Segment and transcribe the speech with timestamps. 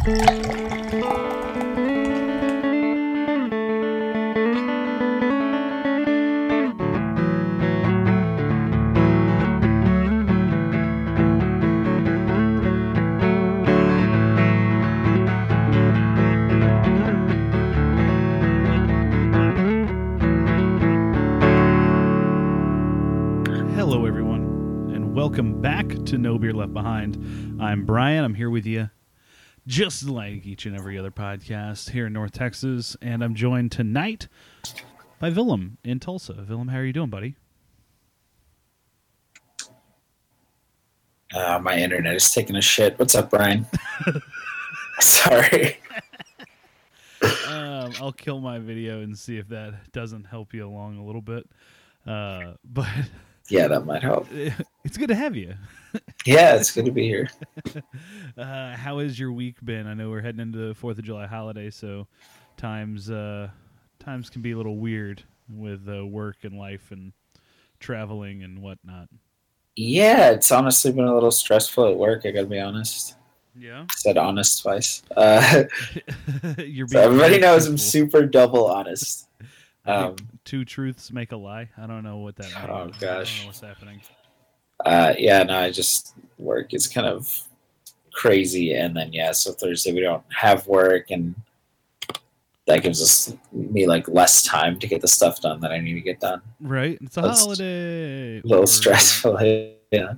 [0.00, 0.14] Hello,
[24.06, 27.60] everyone, and welcome back to No Beer Left Behind.
[27.60, 28.24] I'm Brian.
[28.24, 28.89] I'm here with you,
[29.70, 34.26] just like each and every other podcast here in North Texas, and I'm joined tonight
[35.20, 36.44] by Willem in Tulsa.
[36.48, 37.36] Willem, how are you doing, buddy?
[41.32, 42.98] Uh, my internet is taking a shit.
[42.98, 43.64] What's up, Brian?
[44.98, 45.78] Sorry.
[47.46, 51.22] Um, I'll kill my video and see if that doesn't help you along a little
[51.22, 51.48] bit.
[52.04, 52.88] Uh, but
[53.50, 54.28] Yeah, that might help.
[54.84, 55.54] it's good to have you.
[56.24, 57.28] Yeah, it's good to be here.
[58.38, 59.88] Uh, how has your week been?
[59.88, 62.06] I know we're heading into the Fourth of July holiday, so
[62.56, 63.48] times uh,
[63.98, 67.12] times can be a little weird with uh, work and life and
[67.80, 69.08] traveling and whatnot.
[69.74, 72.24] Yeah, it's honestly been a little stressful at work.
[72.24, 73.16] I gotta be honest.
[73.56, 75.02] Yeah, said honest twice.
[75.16, 79.26] Uh, so everybody very knows I'm super double honest.
[79.86, 81.68] Um, two truths make a lie.
[81.78, 82.44] I don't know what that.
[82.44, 82.56] means.
[82.58, 83.40] Oh, I don't gosh.
[83.40, 84.00] know what's happening.
[84.84, 87.42] uh, yeah, no, I just work is kind of
[88.12, 91.34] crazy, and then yeah, so Thursday we don't have work, and
[92.66, 95.94] that gives us me like less time to get the stuff done that I need
[95.94, 96.40] to get done.
[96.60, 98.38] Right, it's a That's holiday.
[98.38, 99.38] A little or- stressful,
[99.90, 100.14] yeah.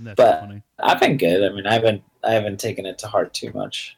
[0.00, 0.62] That's but- funny.
[0.82, 1.48] I've been good.
[1.50, 3.96] I mean, I haven't I haven't taken it to heart too much.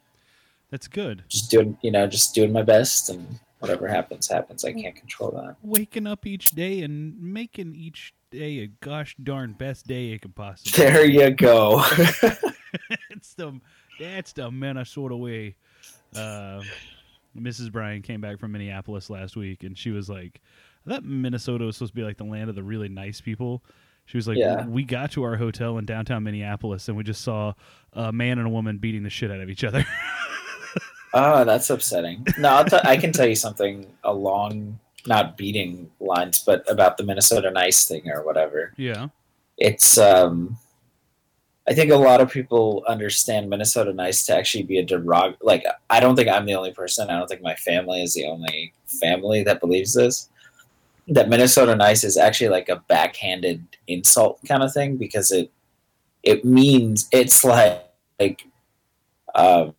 [0.70, 1.22] That's good.
[1.28, 4.64] Just doing, you know, just doing my best, and whatever happens, happens.
[4.64, 5.56] I can't control that.
[5.62, 10.34] Waking up each day and making each day a gosh darn best day it could
[10.34, 10.72] possibly.
[10.84, 11.82] There you go.
[13.10, 13.60] it's the
[13.98, 15.56] that's the Minnesota way.
[16.14, 16.62] Uh,
[17.38, 17.72] Mrs.
[17.72, 20.40] Brian came back from Minneapolis last week, and she was like,
[20.86, 23.64] "I thought Minnesota was supposed to be like the land of the really nice people."
[24.06, 24.66] She was like, Yeah.
[24.66, 27.54] "We got to our hotel in downtown Minneapolis, and we just saw
[27.92, 29.84] a man and a woman beating the shit out of each other."
[31.14, 32.26] Oh, that's upsetting.
[32.38, 37.04] No, I'll t- I can tell you something along not beating lines, but about the
[37.04, 38.72] Minnesota Nice thing or whatever.
[38.76, 39.08] yeah,
[39.58, 40.56] It's um,
[41.68, 45.36] I think a lot of people understand Minnesota Nice to actually be a derog.
[45.42, 47.10] Like, I don't think I'm the only person.
[47.10, 50.28] I don't think my family is the only family that believes this.
[51.08, 55.50] That Minnesota Nice is actually like a backhanded insult kind of thing because it
[56.22, 57.84] it means it's like
[58.18, 58.46] like
[59.34, 59.74] um,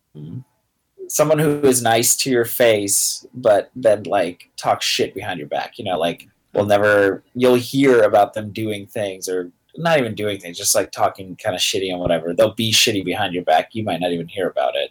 [1.08, 5.78] someone who is nice to your face, but then like talk shit behind your back.
[5.78, 10.38] You know, like we'll never you'll hear about them doing things or not even doing
[10.40, 12.32] things, just like talking kind of shitty and whatever.
[12.32, 13.74] They'll be shitty behind your back.
[13.74, 14.90] You might not even hear about it.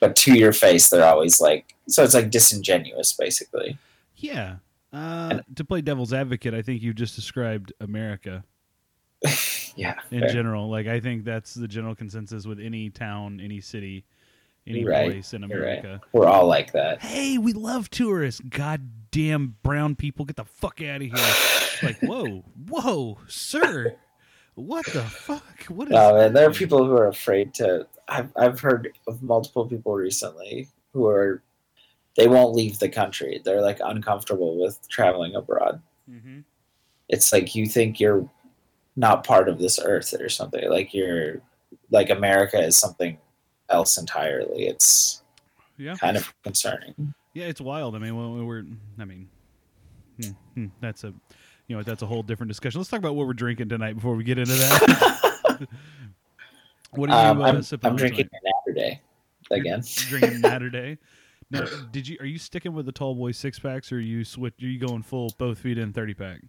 [0.00, 3.78] But to your face, they're always like, so it's like disingenuous, basically.
[4.16, 4.56] yeah.
[4.92, 8.44] Uh, to play devil's advocate, I think you just described America.
[9.78, 9.96] Yeah.
[10.10, 10.28] in fair.
[10.30, 10.70] general.
[10.70, 14.06] Like I think that's the general consensus with any town, any city,
[14.66, 15.10] any right.
[15.10, 15.78] place in You're right.
[15.78, 16.00] America.
[16.12, 17.02] We're all like that.
[17.02, 18.40] Hey, we love tourists.
[18.48, 21.34] Goddamn brown people, get the fuck out of here!
[21.82, 23.96] like, whoa, whoa, sir,
[24.56, 25.64] what the fuck?
[25.64, 25.92] What is?
[25.92, 27.86] No, man, there are people who are afraid to.
[28.08, 31.42] I've, I've heard of multiple people recently who are,
[32.16, 33.40] they won't leave the country.
[33.44, 35.82] They're like uncomfortable with traveling abroad.
[36.10, 36.44] Mhm.
[37.08, 38.28] It's like you think you're
[38.96, 40.70] not part of this earth or something.
[40.70, 41.42] Like you're,
[41.90, 43.18] like America is something
[43.68, 44.66] else entirely.
[44.66, 45.22] It's
[45.76, 47.14] Yeah, kind of concerning.
[47.34, 47.94] yeah, it's wild.
[47.94, 48.64] I mean, when we're,
[48.98, 49.28] I mean,
[50.20, 51.12] hmm, hmm, that's a,
[51.68, 52.80] you know, that's a whole different discussion.
[52.80, 55.60] Let's talk about what we're drinking tonight before we get into that.
[56.90, 58.28] what are you um, uh, I'm, sipping I'm drinking
[58.68, 58.98] Naturday
[59.50, 59.82] again.
[60.08, 60.98] drinking Saturday.
[61.48, 64.24] Now, did you are you sticking with the tall boy six packs or are you
[64.24, 64.54] switch?
[64.60, 66.40] Are you going full both feet in thirty pack?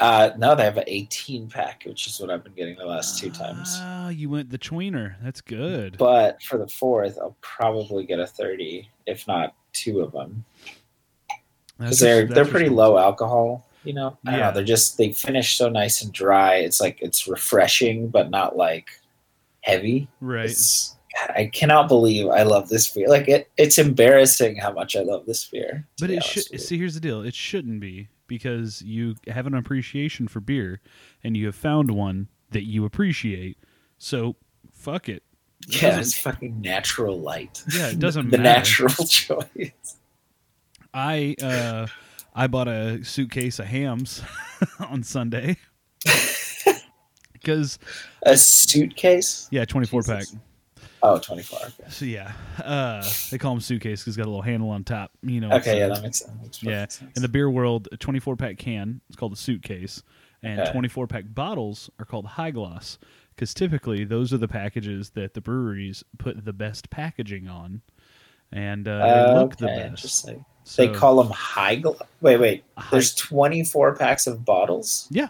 [0.00, 3.18] Uh, no, they have an 18 pack, which is what I've been getting the last
[3.18, 3.76] two times.
[3.80, 5.14] Ah, you went the tweener.
[5.22, 5.96] That's good.
[5.98, 10.44] But for the fourth, I'll probably get a 30, if not two of them,
[11.78, 13.66] because they're they're pretty low alcohol.
[13.84, 14.46] You know, I don't Yeah.
[14.48, 14.54] know.
[14.54, 16.56] They're just they finish so nice and dry.
[16.56, 18.88] It's like it's refreshing, but not like
[19.60, 20.08] heavy.
[20.20, 20.46] Right.
[20.50, 20.96] It's,
[21.34, 23.08] I cannot believe I love this beer.
[23.08, 25.86] Like it, it's embarrassing how much I love this beer.
[26.00, 26.60] But it should.
[26.60, 27.22] See, here's the deal.
[27.22, 30.80] It shouldn't be because you have an appreciation for beer,
[31.24, 33.58] and you have found one that you appreciate.
[33.98, 34.36] So,
[34.72, 35.24] fuck it.
[35.68, 37.64] It yeah, it's fucking natural light.
[37.74, 38.36] Yeah, it doesn't matter.
[38.36, 38.84] the matter.
[38.84, 39.96] natural choice.
[40.94, 41.86] I uh,
[42.34, 44.22] I bought a suitcase of hams
[44.78, 45.56] on Sunday
[47.32, 47.78] because
[48.22, 49.48] A suitcase.
[49.50, 50.24] yeah, twenty four pack.
[51.02, 51.58] Oh, 24.
[51.58, 51.72] Okay.
[51.90, 52.32] So yeah,
[52.64, 55.12] uh, they call them suitcase because it's got a little handle on top.
[55.22, 55.52] You know.
[55.52, 56.36] Okay, yeah, that makes sense.
[56.42, 56.88] Makes yeah.
[56.88, 57.16] sense.
[57.16, 60.02] In the beer world, a 24 pack can is called a suitcase,
[60.42, 60.72] and Okay.
[60.72, 62.98] 24 pack bottles are called high gloss
[63.34, 67.80] because typically those are the packages that the breweries put the best packaging on,
[68.52, 69.86] and uh, they Uh, look the best.
[69.88, 70.44] interesting.
[70.64, 72.02] So, they call them high gloss.
[72.20, 72.64] wait, wait.
[72.76, 75.06] high- There's 24 packs of bottles.
[75.10, 75.28] yeah,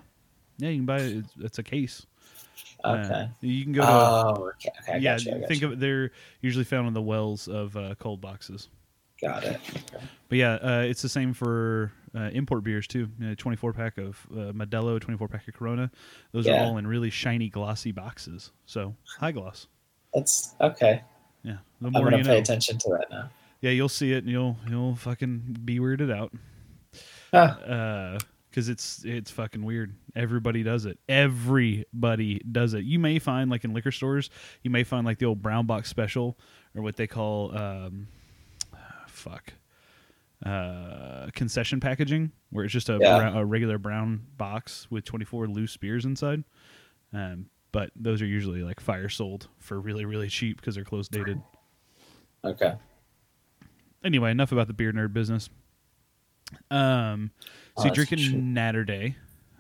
[0.57, 0.71] yeah.
[0.71, 1.25] You can buy it.
[1.41, 2.07] It's a case.
[2.85, 3.29] Uh, Okay.
[3.41, 3.89] you can go to.
[3.91, 4.71] oh, okay.
[4.83, 5.35] okay I yeah, got you.
[5.35, 5.73] I got think you.
[5.73, 5.81] of.
[5.81, 6.11] They're
[6.41, 8.69] usually found in the wells of uh, cold boxes.
[9.21, 9.61] Got it.
[10.29, 13.09] But yeah, uh, it's the same for uh, import beers too.
[13.19, 15.91] You know, 24 pack of uh, Modelo, 24 pack of Corona.
[16.33, 16.63] Those Yeah.
[16.63, 18.53] are all in really shiny, glossy boxes.
[18.67, 19.67] So high gloss.
[20.15, 21.03] That's okay.
[21.43, 22.39] Yeah, the more I'm gonna you pay know.
[22.39, 23.31] attention to that now.
[23.61, 26.33] Yeah, you'll see it and you'll you'll fucking be weirded out.
[27.33, 28.19] Huh.
[28.59, 29.95] Because it's it's fucking weird.
[30.17, 30.99] Everybody does it.
[31.09, 32.85] Everybody does it.
[32.85, 34.31] You may find like in liquor stores,
[34.65, 36.37] you may find like the old brown box special
[36.75, 38.09] or what they call um,
[39.07, 39.53] fuck
[40.45, 43.19] uh, concession packaging, where it's just a, Yeah.
[43.19, 46.43] brown, a regular brown box with twenty four loose beers inside.
[47.13, 51.07] Um, but those are usually like fire sold for really really cheap because they're close
[51.07, 51.41] dated.
[52.45, 52.75] Okay.
[54.03, 55.49] Anyway, enough about the beer nerd business.
[56.71, 57.31] Um,
[57.79, 58.55] Oh, so you're drinking.
[58.55, 59.15] Naturday.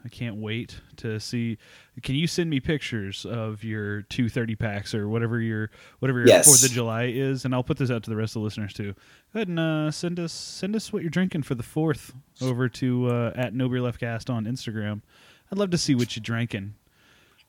[0.05, 1.59] I can't wait to see.
[2.03, 6.29] Can you send me pictures of your two thirty packs or whatever your whatever your
[6.29, 6.47] Yes.
[6.47, 8.73] Fourth of July is, and I'll put this out to the rest of the listeners
[8.73, 8.95] too.
[9.35, 12.69] Go ahead and uh, send us send us what you're drinking for the fourth over
[12.69, 15.03] to uh, at No Beer Left Cast on Instagram.
[15.51, 16.75] I'd love to see what you're drinking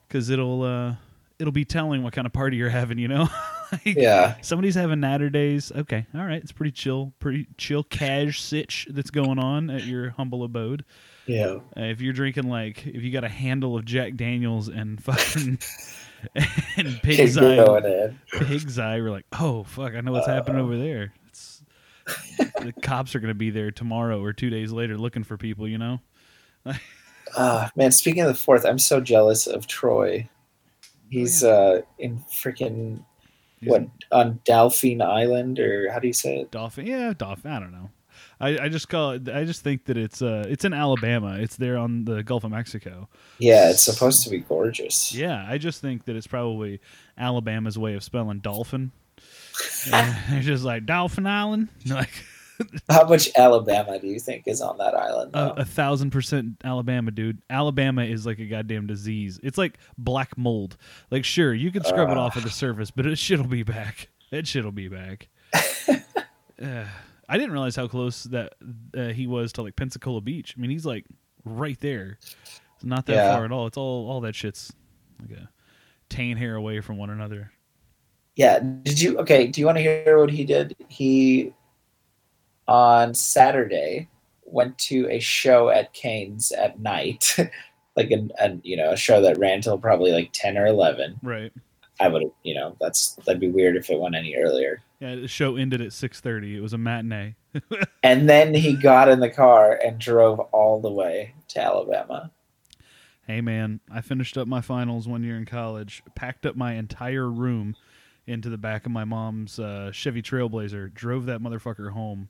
[0.07, 0.95] because it'll uh,
[1.37, 2.97] it'll be telling what kind of party you're having.
[2.97, 3.29] You know.
[3.71, 4.35] Like, Yeah.
[4.41, 5.71] Somebody's having Naturdays.
[5.75, 6.41] Okay, all right.
[6.41, 10.83] It's pretty chill, pretty chill cash sitch that's going on at your humble abode.
[11.27, 11.59] Yeah.
[11.77, 15.59] Uh, if you're drinking like, if you got a handle of Jack Daniels and fucking
[16.77, 18.19] and pig's eye, going in.
[18.31, 21.13] pig's eye, we're like, oh fuck, I know what's happening over there.
[21.27, 21.61] It's
[22.59, 25.67] the cops are gonna be there tomorrow or two days later looking for people.
[25.67, 25.99] You know.
[27.37, 30.27] Ah, man, speaking of the fourth, I'm so jealous of Troy.
[31.09, 33.03] He's uh in freaking
[33.59, 36.51] He's what on Delphine Island or how do you say it?
[36.51, 36.85] Dolphin?
[36.85, 37.51] Yeah, dolphin.
[37.51, 37.89] I don't know.
[38.41, 39.27] I, I just call it.
[39.27, 41.37] I just think that it's uh it's in Alabama.
[41.39, 43.09] It's there on the Gulf of Mexico.
[43.37, 45.13] Yeah, it's supposed to be gorgeous.
[45.13, 46.79] Yeah, I just think that it's probably
[47.17, 48.91] Alabama's way of spelling dolphin.
[50.31, 52.23] It's just like Dolphin Island, like
[52.89, 55.35] How much Alabama do you think is on that island?
[55.35, 57.41] a, a thousand percent Alabama, dude.
[57.49, 59.39] Alabama is like a goddamn disease.
[59.43, 60.77] It's like black mold.
[61.11, 64.09] Like, sure, you can scrub it off of the surface, but it shit'll be back.
[64.31, 65.27] It shit'll be back.
[66.61, 66.83] Uh,
[67.29, 68.55] I didn't realize how close that
[68.97, 70.55] uh, he was to like Pensacola Beach.
[70.57, 71.05] I mean, he's like
[71.45, 72.17] right there.
[72.75, 73.33] It's not that Yeah.
[73.33, 73.65] far at all.
[73.67, 74.73] It's all all that shit's
[75.21, 75.49] like a
[76.09, 77.51] tan hair away from one another.
[78.35, 78.59] yeah.
[78.59, 79.47] Did you okay?
[79.47, 80.75] Do you want to hear what he did?
[80.89, 81.53] He
[82.69, 84.07] on Saturday
[84.45, 87.35] went to a show at Cain's at night,
[87.97, 91.19] like an, an you know a show that ran till probably like ten or eleven.
[91.23, 91.51] Right.
[91.99, 94.81] I would you know that's that'd be weird if it went any earlier.
[94.99, 96.55] Yeah, the show ended at six thirty.
[96.55, 97.35] It was a matinee.
[98.03, 102.31] And then he got in the car and drove all the way to Alabama.
[103.27, 107.29] Hey man, I finished up my finals one year in college, packed up my entire
[107.29, 107.75] room
[108.25, 112.29] into the back of my mom's uh, Chevy Trailblazer, drove that motherfucker home,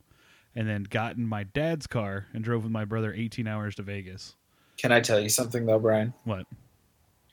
[0.59, 3.81] and then got in my dad's car and drove with my brother 18 hours to
[3.81, 4.35] Vegas.
[4.75, 6.13] Can I tell you something though, Brian?
[6.25, 6.47] What?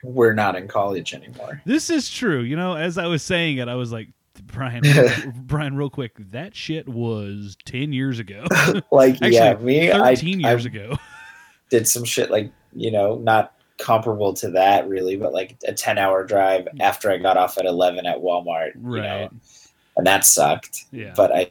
[0.04, 1.60] We're not in college anymore.
[1.64, 2.42] This is true.
[2.42, 4.10] You know, as I was saying it, I was like,
[4.44, 4.84] Brian,
[5.38, 8.44] Brian, real quick, that shit was 10 years ago.
[8.92, 10.96] Like Actually, yeah, me, I, 13 I years ago.
[11.68, 15.98] did some shit like you know not comparable to that really, but like a ten
[15.98, 18.76] hour drive after I got off at eleven at Walmart.
[18.76, 19.30] You know,
[19.96, 20.84] and that sucked.
[20.92, 21.12] Yeah.
[21.16, 21.50] But I,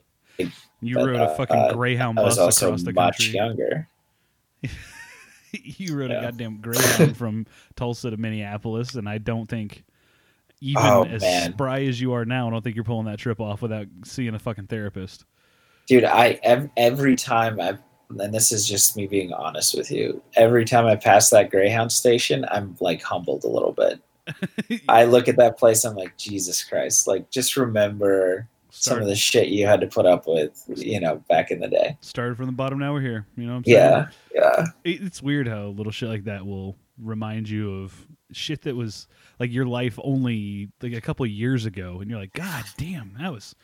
[0.85, 3.33] you but, rode a uh, fucking uh, Greyhound I bus across the much country.
[3.33, 3.87] younger.
[5.51, 9.83] you rode a goddamn Greyhound from Tulsa to Minneapolis, and I don't think,
[10.61, 11.53] even Oh, as man.
[11.53, 14.33] spry as you are now, I don't think you're pulling that trip off without seeing
[14.33, 15.25] a fucking therapist.
[15.87, 20.21] Dude, I ev- every time I've and this is just me being honest with you.
[20.35, 23.99] Every time I pass that Greyhound station, I'm like humbled a little bit.
[24.89, 27.07] I look at that place, I'm like, Jesus Christ!
[27.07, 28.47] Like, just remember
[28.85, 31.67] some of the shit you had to put up with, you know, back in the
[31.67, 31.97] day.
[32.01, 33.25] started from the bottom, now we're here.
[33.35, 33.77] You know what I'm saying?
[33.77, 38.75] Yeah, yeah, It's weird how little shit like that will remind you of shit that
[38.75, 39.07] was
[39.39, 43.13] like your life only like a couple of years ago, and you're like, God damn,
[43.19, 43.55] that was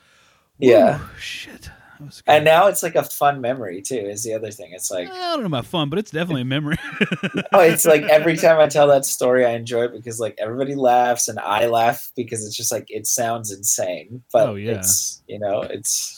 [0.60, 1.00] Yeah.
[1.18, 1.70] shit.
[2.01, 2.31] That was good.
[2.31, 3.96] and now it's like a fun memory too.
[3.96, 4.72] Is the other thing?
[4.74, 6.77] It's like I don't know about fun, but it's definitely a memory.
[7.53, 10.75] oh, it's like every time I tell that story, I enjoy it because like everybody
[10.75, 14.74] laughs and I laugh because it's just like it sounds insane, but Oh, yeah.
[14.79, 16.17] it's you know it's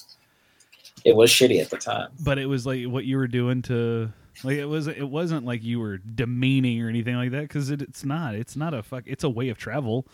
[1.05, 2.09] it was shitty at the time.
[2.23, 4.11] but it was like what you were doing to
[4.43, 7.81] like it was it wasn't like you were demeaning or anything like that because it,
[7.81, 10.07] it's not it's not a fuck it's a way of travel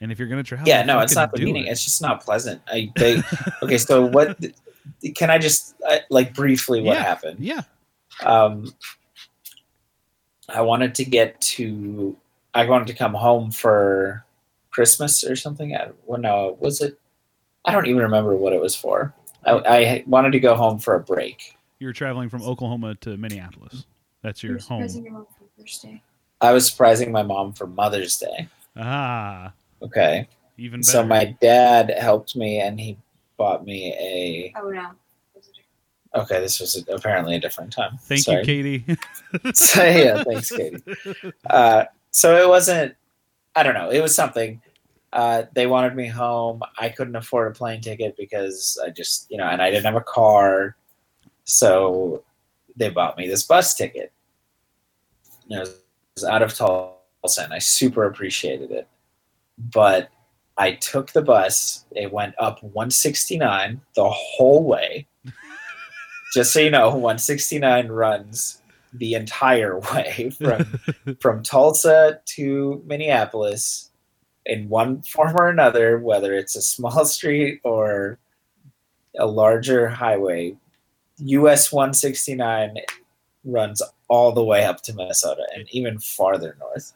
[0.00, 1.66] and if you're gonna travel Yeah, no, it's not the meaning.
[1.66, 1.70] it.
[1.70, 2.62] It's just not pleasant.
[2.68, 3.22] I they
[3.62, 3.78] okay.
[3.78, 4.38] So what?
[5.14, 7.02] Can I just uh, like briefly what Yeah.
[7.02, 7.40] happened?
[7.40, 7.62] yeah
[8.24, 8.72] um,
[10.48, 12.16] I wanted to get to.
[12.54, 14.24] I wanted to come home for
[14.70, 15.76] Christmas or something.
[15.76, 16.98] I, well, no, was it?
[17.64, 19.14] I don't even remember what it was for.
[19.44, 21.54] I, I wanted to go home for a break.
[21.78, 23.84] you were traveling from Oklahoma to Minneapolis
[24.22, 26.00] that's your surprising home your mom for.
[26.40, 28.48] I was surprising my mom for Mother's Day.
[28.76, 32.98] ah Okay, even better so my dad helped me, and he
[33.36, 34.52] bought me a.
[34.60, 34.90] Oh no.
[36.14, 37.98] Okay, this was apparently a different time.
[38.02, 38.38] thank Sorry.
[38.38, 38.96] you Katie
[39.54, 40.82] so yeah, thanks, Katie.
[41.48, 42.94] Uh, so it wasn't.
[43.54, 43.90] I don't know.
[43.90, 44.60] It was something.
[45.12, 46.62] Uh, they wanted me home.
[46.78, 49.96] I couldn't afford a plane ticket because I just, you know, and I didn't have
[49.96, 50.76] a car.
[51.44, 52.24] So
[52.76, 54.12] they bought me this bus ticket.
[55.48, 55.68] And it
[56.14, 58.86] was out of Tulsa, and I super appreciated it.
[59.58, 60.10] But
[60.56, 61.84] I took the bus.
[61.92, 65.06] It went up 169 the whole way.
[66.34, 68.60] Just so you know, 169 runs
[68.92, 70.80] the entire way from
[71.20, 73.90] from Tulsa to Minneapolis
[74.46, 78.18] in one form or another, whether it's a small street or
[79.18, 80.56] a larger highway.
[81.18, 82.76] US 169
[83.44, 86.92] runs all the way up to Minnesota and even farther north.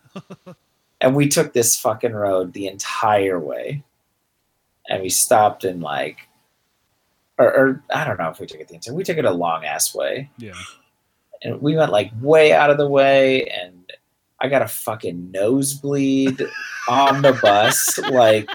[1.02, 3.82] And we took this fucking road the entire way.
[4.88, 6.28] And we stopped in like
[7.38, 9.32] or, or I don't know if we took it the entire we took it a
[9.32, 10.30] long ass way.
[10.38, 10.54] Yeah.
[11.42, 13.78] And we went like way out of the way and
[14.40, 16.40] i got a fucking nosebleed
[16.88, 18.49] on the bus like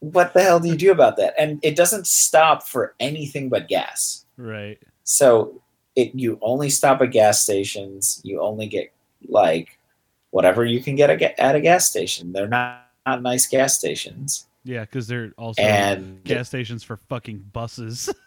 [0.00, 1.32] what the hell do you do about that?
[1.38, 4.26] And it doesn't stop for anything but gas.
[4.36, 4.78] Right.
[5.04, 5.62] So
[5.96, 8.92] it you only stop at gas stations you only get
[9.28, 9.78] like
[10.34, 12.32] whatever you can get a, at a gas station.
[12.32, 14.48] They're not, not nice gas stations.
[14.64, 18.10] Yeah because they're also and gas stations for fucking buses.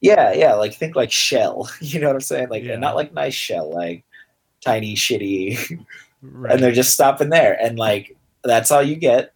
[0.00, 1.68] Yeah, yeah, like think like Shell.
[1.80, 2.50] You know what I'm saying?
[2.50, 2.76] Like Yeah.
[2.76, 4.04] not like nice Shell, like
[4.64, 5.84] tiny shitty.
[6.22, 6.52] Right.
[6.52, 7.60] And they're just stopping there.
[7.60, 9.34] And like that's all you get.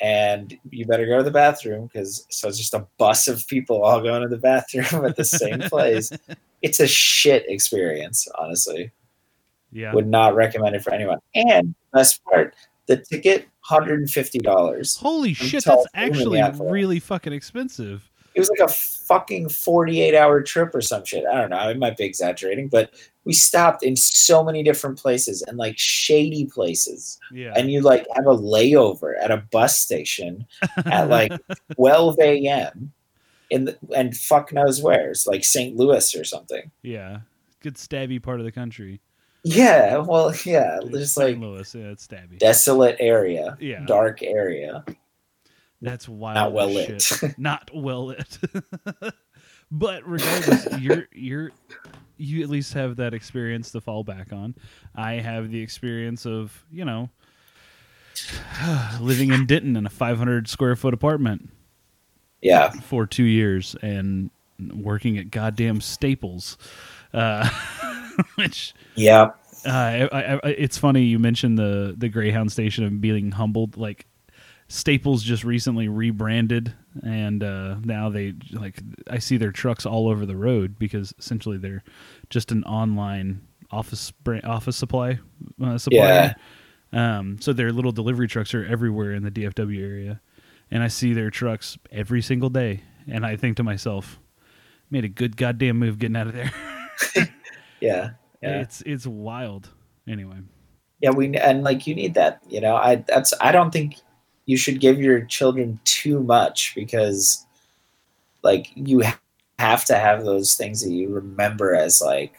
[0.00, 3.82] And you better go to the bathroom because so it's just a bus of people
[3.82, 6.10] all going to the bathroom at the same place.
[6.62, 8.92] It's a shit experience honestly
[9.74, 12.54] yeah would not recommend it for anyone and best part
[12.86, 19.48] the ticket $150 holy shit that's actually really fucking expensive it was like a fucking
[19.48, 21.24] 48 hour trip or some shit.
[21.24, 21.56] I don't know.
[21.56, 22.90] I might be exaggerating, but
[23.24, 27.18] we stopped in so many different places and like shady places.
[27.32, 30.46] yeah And you like have a layover at a bus station
[30.84, 31.32] at like
[31.76, 32.92] 12 a.m.
[33.50, 35.10] in the, and fuck knows where.
[35.10, 35.76] It's like St.
[35.76, 36.70] Louis or something.
[36.82, 37.20] yeah
[37.60, 39.00] good stabby part of the country
[39.44, 39.98] Yeah.
[39.98, 40.78] Well, yeah.
[40.82, 41.38] It's Just St.
[41.38, 44.84] like Louis yeah it's stabby desolate area, yeah dark area,
[45.80, 46.34] That's wild.
[46.34, 47.10] not well lit.
[47.38, 48.38] Not well lit.
[49.70, 51.52] but regardless, you're you're
[52.16, 54.54] you at least have that experience to fall back on.
[54.94, 57.10] I have the experience of you know
[59.00, 61.50] living in Denton in a 500 square foot apartment
[62.40, 62.70] yeah.
[62.70, 64.30] for two years and
[64.72, 66.56] working at goddamn Staples,
[67.12, 67.48] uh,
[68.36, 69.30] which Yeah.
[69.66, 73.76] uh, I, I, I- it's funny you mentioned the the Greyhound station and being humbled.
[73.76, 74.06] Like
[74.68, 78.80] Staples just recently rebranded, and uh, now they like
[79.10, 81.84] I see their trucks all over the road because essentially they're
[82.30, 85.18] just an online office brand, office supply
[85.62, 86.34] uh, supplier.
[86.92, 90.20] Um, so their little delivery trucks are everywhere in the DFW area,
[90.70, 94.18] and I see their trucks every single day, and I think to myself,
[94.90, 96.52] made a good goddamn move getting out of there.
[97.84, 98.10] Yeah.
[98.42, 98.60] Yeah.
[98.60, 99.70] It's it's wild.
[100.06, 100.36] Anyway.
[101.00, 103.96] yeah we and like you need that you know i that's i don't think
[104.46, 107.44] you should give your children too much because
[108.42, 109.02] like you
[109.58, 112.34] have to have those things that you remember as like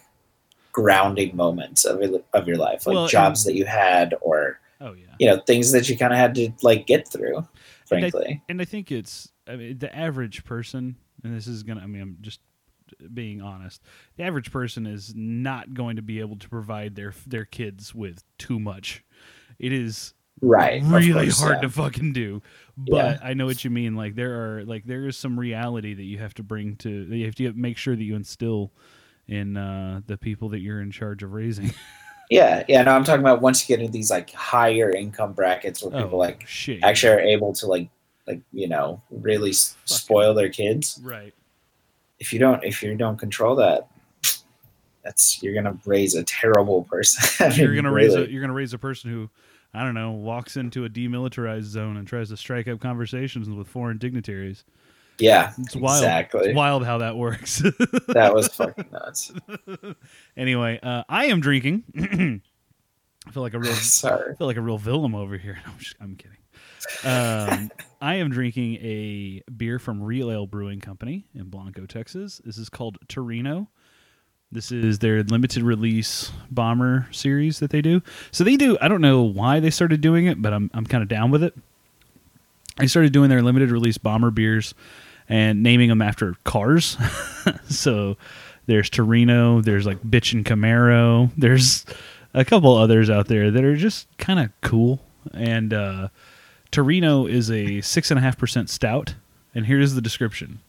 [0.72, 4.60] grounding moments of your, of your life like Well, jobs and- that you had or
[4.82, 5.16] Oh yeah.
[5.20, 8.42] you know things that you kind of had to like get through And I- frankly
[8.50, 11.88] And I think it's I mean the average person and this is going to I
[11.88, 12.42] mean I'm just
[13.14, 13.82] being honest.
[14.18, 18.24] The average person is not going to be able to provide their their kids with
[18.38, 19.04] too much.
[19.60, 21.62] It is right really course, hard yeah.
[21.62, 22.42] to fucking do.
[22.78, 23.96] But I know what you mean.
[23.96, 27.26] Like there are like there is some reality that you have to bring to you
[27.26, 28.72] have to make sure that you instill
[29.28, 31.74] in uh, the people that you're in charge of raising.
[32.30, 35.84] yeah yeah no i'm talking about once you get into these like higher income brackets
[35.84, 36.84] where people oh, like shit.
[36.84, 37.88] actually are able to like
[38.28, 41.34] like you know really s- spoil their kids right.
[42.20, 43.88] If you don't if you don't control that
[45.04, 48.74] that's you're gonna raise a terrible person I You're gonna raise a you're gonna raise
[48.74, 49.30] a person who
[49.74, 53.68] I don't know walks into a demilitarized zone and tries to strike up conversations with
[53.68, 54.64] foreign dignitaries.
[55.20, 56.04] yeah It's wild.
[56.04, 57.60] exactly It's wild how that works.
[58.08, 59.32] that was fucking nuts
[60.38, 61.84] anyway, uh, I am drinking.
[63.28, 65.58] I feel like a real sorry I feel like a real villain over here.
[65.66, 66.38] I'm, just, I'm kidding.
[67.04, 67.72] Um,
[68.06, 72.40] I am drinking a beer from Real Ale Brewing Company in Blanco, Texas.
[72.46, 73.68] This is called Torino.
[74.52, 78.04] This is their limited release bomber series that they do.
[78.30, 78.78] So they do.
[78.80, 81.42] I don't know why they started doing it, but I'm I'm kind of down with
[81.42, 81.56] it.
[82.78, 84.76] They started doing their limited release bomber beers
[85.28, 86.98] and naming them after cars.
[87.68, 88.18] so
[88.68, 89.62] there's Torino.
[89.62, 91.32] There's like Bitch and Camaro.
[91.36, 91.88] There's
[92.36, 95.02] a couple others out there that are just kind of cool.
[95.34, 96.10] And uh,
[96.76, 99.16] Torino is a six and a half percent stout.
[99.54, 100.60] And here's the description: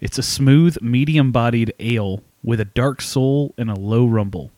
[0.00, 4.52] It's a smooth, medium-bodied ale with a dark soul and a low rumble.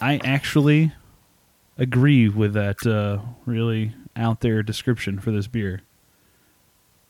[0.00, 0.92] I actually
[1.76, 5.80] agree with that uh, really out there description for this beer.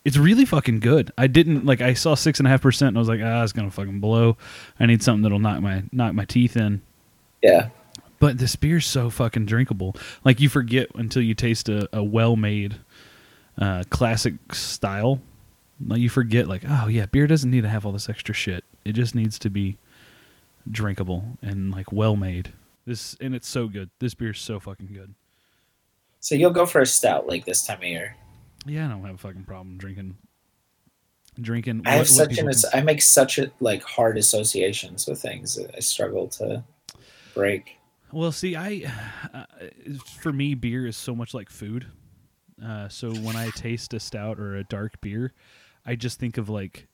[0.07, 1.13] It's really fucking good.
[1.19, 1.83] I didn't like.
[1.83, 4.01] I saw six and a half percent, and I was like, ah, it's gonna fucking
[4.01, 4.39] blow.
[4.81, 6.81] I need something that'll knock my knock my teeth in.
[7.43, 7.69] yeah
[8.21, 9.95] But this beer's so fucking drinkable.
[10.25, 12.77] Like you forget until you taste a, a well made
[13.59, 15.21] uh, classic style.
[15.87, 18.65] Like you forget, like, oh yeah, beer doesn't need to have all this extra shit.
[18.85, 19.77] It just needs to be
[20.69, 22.53] drinkable and like well made.
[22.87, 23.91] This and it's so good.
[24.01, 25.15] This beer's so fucking good.
[26.21, 28.17] so you'll go for a stout like this time of year
[28.67, 30.17] Yeah, I don't have a fucking problem drinking.
[31.41, 31.83] Drinking.
[31.87, 35.07] i have what- what such people an cons- i make such a like hard associations
[35.07, 36.65] with things that i struggle to
[37.35, 37.78] break
[38.13, 38.91] Well, see, I
[39.35, 39.45] uh,
[40.21, 41.87] for me, beer is so much like food.
[42.65, 45.33] Uh, so when I taste a stout or a dark beer,
[45.87, 46.89] I just think of like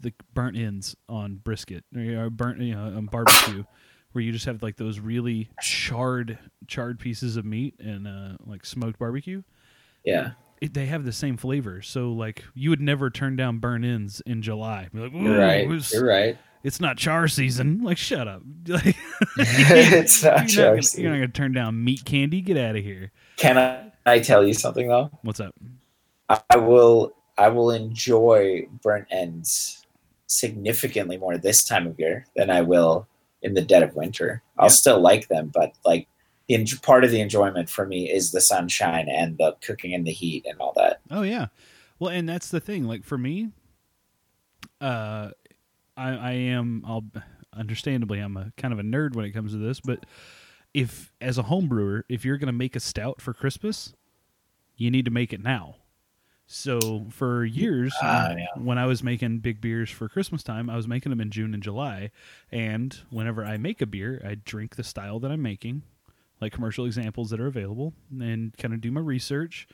[0.00, 3.64] the burnt ends on brisket or burnt, you know, on barbecue,
[4.12, 8.66] where you just have like those really charred, charred pieces of meat and uh, like
[8.66, 9.42] smoked barbecue.
[10.04, 13.84] yeah It, they have the same flavor, so like you would never turn down burnt
[13.84, 14.88] ends in July.
[14.92, 17.82] Like, you're "Ooh, right it's- you're right it's not char season.
[17.82, 18.42] Like, shut up.
[18.66, 18.96] Like,
[19.38, 21.02] it's not you're, not char gonna, season.
[21.02, 22.40] you're not gonna turn down meat candy.
[22.40, 23.12] Get out of here.
[23.36, 25.54] can I, I tell you something though What's up?
[26.50, 29.84] I will I will enjoy burnt ends
[30.26, 33.06] significantly more this time of year than I will
[33.42, 34.42] in the dead of winter.
[34.58, 34.70] I'll Yeah.
[34.70, 36.08] still like them, but like
[36.48, 40.12] en- part of the enjoyment for me is the sunshine and the cooking in the
[40.12, 41.00] heat and all that.
[41.10, 41.48] Oh yeah.
[41.98, 42.84] Well, and that's the thing.
[42.84, 43.50] Like for me,
[44.80, 45.30] uh,
[45.96, 47.04] I I am I'll
[47.52, 50.04] understandably I'm a kind of a nerd when it comes to this, but
[50.72, 53.94] if as a home brewer, if you're gonna make a stout for Christmas,
[54.76, 55.76] you need to make it now.
[56.46, 58.46] So for years, ah, when- yeah.
[58.56, 61.54] when I was making big beers for Christmas time, I was making them in June
[61.54, 62.10] and July.
[62.52, 65.82] And whenever I make a beer, I drink the style that I'm making,
[66.42, 69.66] like commercial examples that are available, and kind of do my research.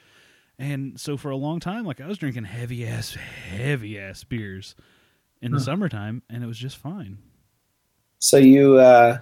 [0.61, 4.77] And so for a long time, like I was drinking heavy ass, heavy ass beers
[5.43, 5.65] in the Huh.
[5.65, 7.19] summertime, and it was just fine.
[8.19, 9.19] So you uh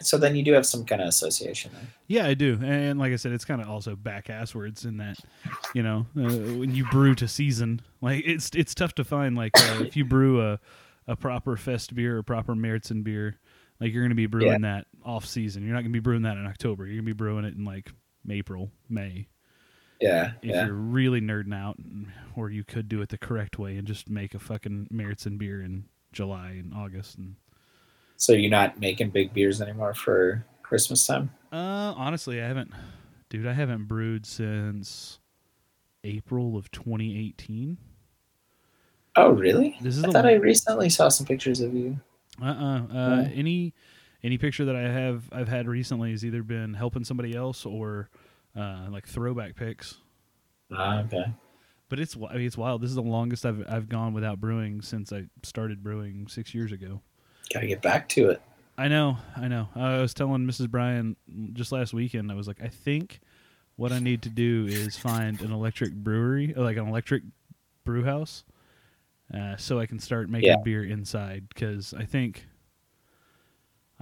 [0.00, 1.86] so then you do have some kind of association then.
[2.08, 2.58] Yeah, I do.
[2.62, 5.16] And like I said, it's kind of also back asswards in that,
[5.74, 9.52] you know, uh, when you brew to season, like it's it's tough to find like
[9.56, 10.58] uh, if you brew a
[11.06, 13.38] a proper fest beer or proper Märzen beer,
[13.80, 15.62] like you're going to be brewing that off season.
[15.62, 16.84] You're not going to be brewing that in October.
[16.84, 17.92] You're going to be brewing it in like
[18.28, 19.28] April, May.
[20.00, 20.66] Yeah, If yeah.
[20.66, 21.76] you're really nerding out,
[22.34, 25.60] or you could do it the correct way and just make a fucking Märzen beer
[25.62, 27.36] in July and August and
[28.16, 31.30] So you're not making big beers anymore for Christmas time?
[31.52, 32.70] Uh, honestly, I haven't,
[33.28, 33.46] dude.
[33.46, 35.18] I haven't brewed since
[36.04, 37.76] April of 2018.
[39.16, 39.76] Oh, really?
[39.80, 41.98] This is I thought I recently saw some pictures of you.
[42.40, 42.46] uh-uh.
[42.46, 43.28] uh Yeah.
[43.34, 43.74] Any
[44.22, 48.08] any picture that I have I've had recently has either been helping somebody else or
[48.56, 49.98] uh like throwback picks.
[50.72, 51.32] Ah, okay.
[51.88, 52.82] But it's I mean, it's wild.
[52.82, 56.72] This is the longest I've I've gone without brewing since I started brewing six years
[56.72, 57.00] ago.
[57.52, 58.40] Gotta get back to it.
[58.78, 59.68] I know, I know.
[59.74, 60.70] I was telling Mrs.
[60.70, 61.16] Brian
[61.52, 62.30] just last weekend.
[62.30, 63.20] I was like, I think
[63.76, 67.22] what I need to do is find an electric brewery, like an electric
[67.84, 68.44] brew house,
[69.34, 70.56] uh, so I can start making Yeah.
[70.64, 71.48] beer inside.
[71.48, 72.46] Because I think,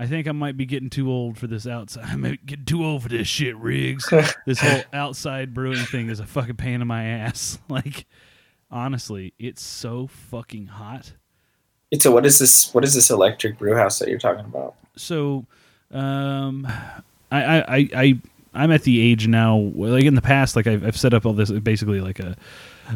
[0.00, 2.04] I think I might be getting too old for this outside.
[2.08, 4.08] I might get too old for this shit, Riggs.
[4.46, 7.58] this whole outside brewing thing is a fucking pain in my ass.
[7.68, 8.06] Like,
[8.70, 11.12] honestly, it's so fucking hot.
[12.00, 12.72] So what is this?
[12.72, 14.74] What is this electric brew house that you're talking about?
[14.96, 15.46] So,
[15.90, 16.66] um,
[17.30, 18.20] I, I, I, I
[18.54, 19.56] I'm at the age now.
[19.56, 22.36] Like in the past, like I've, I've set up all this basically like a,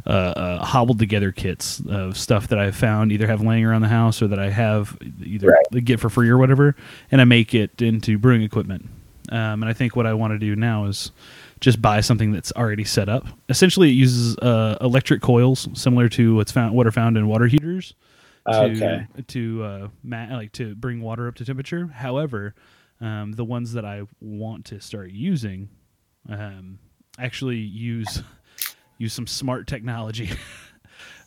[0.06, 3.88] uh, uh, hobbled together kits of stuff that I've found either have laying around the
[3.88, 5.84] house or that I have either Right.
[5.84, 6.74] get for free or whatever,
[7.10, 8.88] and I make it into brewing equipment.
[9.30, 11.12] Um, and I think what I want to do now is
[11.60, 13.26] just buy something that's already set up.
[13.48, 17.46] Essentially, it uses uh, electric coils similar to what's found what are found in water
[17.46, 17.94] heaters
[18.46, 19.06] to Okay.
[19.28, 21.86] to uh, ma- like to bring water up to temperature.
[21.86, 22.54] However,
[23.00, 25.68] um, the ones that I want to start using
[26.28, 26.78] um,
[27.18, 28.22] actually use
[29.02, 30.30] use some smart technology.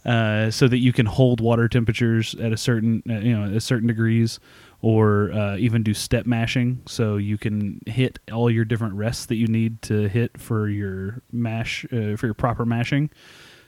[0.06, 3.64] Uh, so that you can hold water temperatures at a certain, uh, you know, at
[3.64, 4.40] certain degrees,
[4.84, 9.38] or uh, even do step mashing, so you can hit all your different rests that
[9.38, 13.10] you need to hit for your mash, uh, for your proper mashing.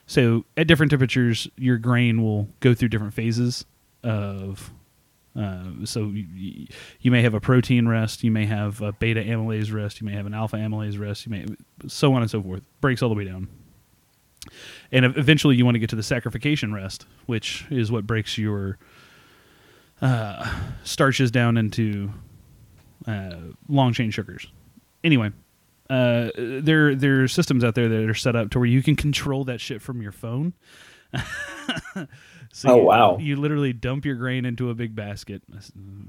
[0.05, 3.65] So at different temperatures, your grain will go through different phases
[4.03, 4.71] of.
[5.35, 6.67] Uh, so you,
[6.99, 10.13] you may have a protein rest, you may have a beta amylase rest, you may
[10.13, 11.45] have an alpha amylase rest, you may
[11.87, 12.61] so on and so forth.
[12.79, 13.47] Breaks all the way down,
[14.91, 18.77] and eventually you want to get to the saccharification rest, which is what breaks your
[20.01, 22.11] uh, starches down into
[23.07, 23.35] uh,
[23.67, 24.47] long chain sugars.
[25.03, 25.31] Anyway,
[25.89, 28.95] uh, there there are systems out there that are set up to where you can
[28.95, 30.53] control that shit from your phone.
[32.51, 33.17] so Oh, you, wow.
[33.17, 35.41] You literally dump your grain into a big basket,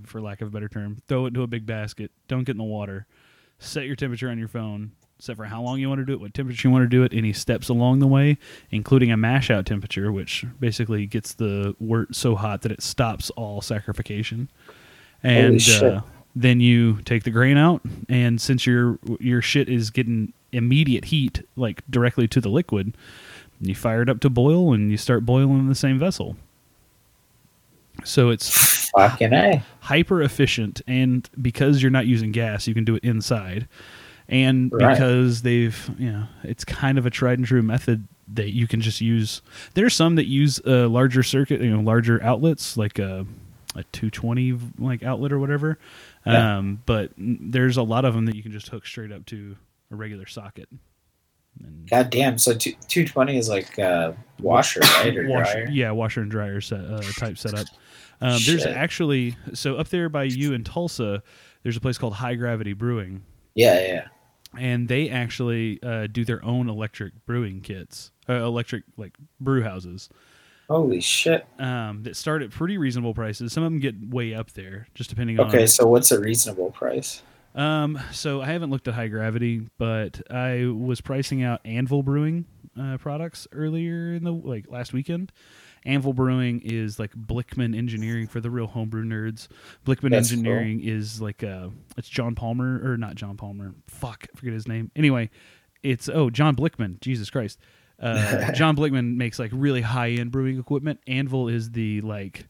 [0.05, 0.99] for lack of a better term.
[1.07, 2.11] Throw it into a big basket.
[2.27, 3.07] Don't get in the water.
[3.59, 4.93] Set your temperature on your phone.
[5.21, 7.03] Set for how long you want to do it, what temperature you want to do
[7.03, 8.39] it, any steps along the way,
[8.71, 13.29] including a mash out temperature, which basically gets the wort so hot that it stops
[13.31, 14.47] all saccharification.
[15.25, 16.03] And uh,
[16.37, 21.43] then you take the grain out, and since your your shit is getting immediate heat,
[21.57, 22.97] like directly to the liquid,
[23.61, 26.37] you fire it up to boil, and you start boiling in the same vessel.
[28.05, 29.65] So it's Fucking a.
[29.81, 33.67] hyper efficient, and because you're not using gas, you can do it inside.
[34.29, 34.91] And Right.
[34.93, 38.81] because they've, you know, it's kind of a tried and true method that you can
[38.83, 39.41] just use.
[39.75, 43.27] There's some that use a larger circuit, you know, larger outlets like a
[43.75, 45.79] a 220 like outlet or whatever.
[46.27, 46.59] Yeah.
[46.59, 49.57] Um, but there's a lot of them that you can just hook straight up to
[49.91, 50.69] a regular socket.
[51.63, 52.39] And God damn.
[52.39, 55.17] So two, 220 is like uh, washer, right?
[55.17, 55.69] Or washer, dryer?
[55.71, 57.67] yeah, washer and dryer set, uh, type setup.
[58.21, 61.23] Um, there's actually so up there by you in Tulsa,
[61.63, 63.23] there's a place called High Gravity Brewing,
[63.55, 64.09] Yeah, yeah.
[64.57, 70.09] And they actually uh, do their own electric brewing kits, uh, electric like brew houses
[70.69, 71.47] Holy shit.
[71.59, 73.53] um, that start at pretty reasonable prices.
[73.53, 75.49] Some of them get way up there, just depending on.
[75.49, 77.23] Okay, so what's a reasonable price?
[77.55, 82.45] Um, so I haven't looked at High Gravity, but I was pricing out Anvil Brewing
[82.79, 85.33] uh, products earlier in the like last weekend.
[85.89, 89.49] Anvil Brewing is like Blichmann Engineering for the real homebrew nerds.
[89.87, 90.39] Blichmann That's cool.
[90.39, 93.75] Engineering is like uh it's John Palmer or not John Palmer.
[93.89, 94.91] Fuck, I forget his name.
[94.95, 95.31] Anyway,
[95.83, 97.01] it's oh John Blichmann.
[97.01, 97.59] Jesus Christ.
[97.99, 101.01] Uh, John Blichmann makes like really high end brewing equipment.
[101.07, 102.47] Anvil is the like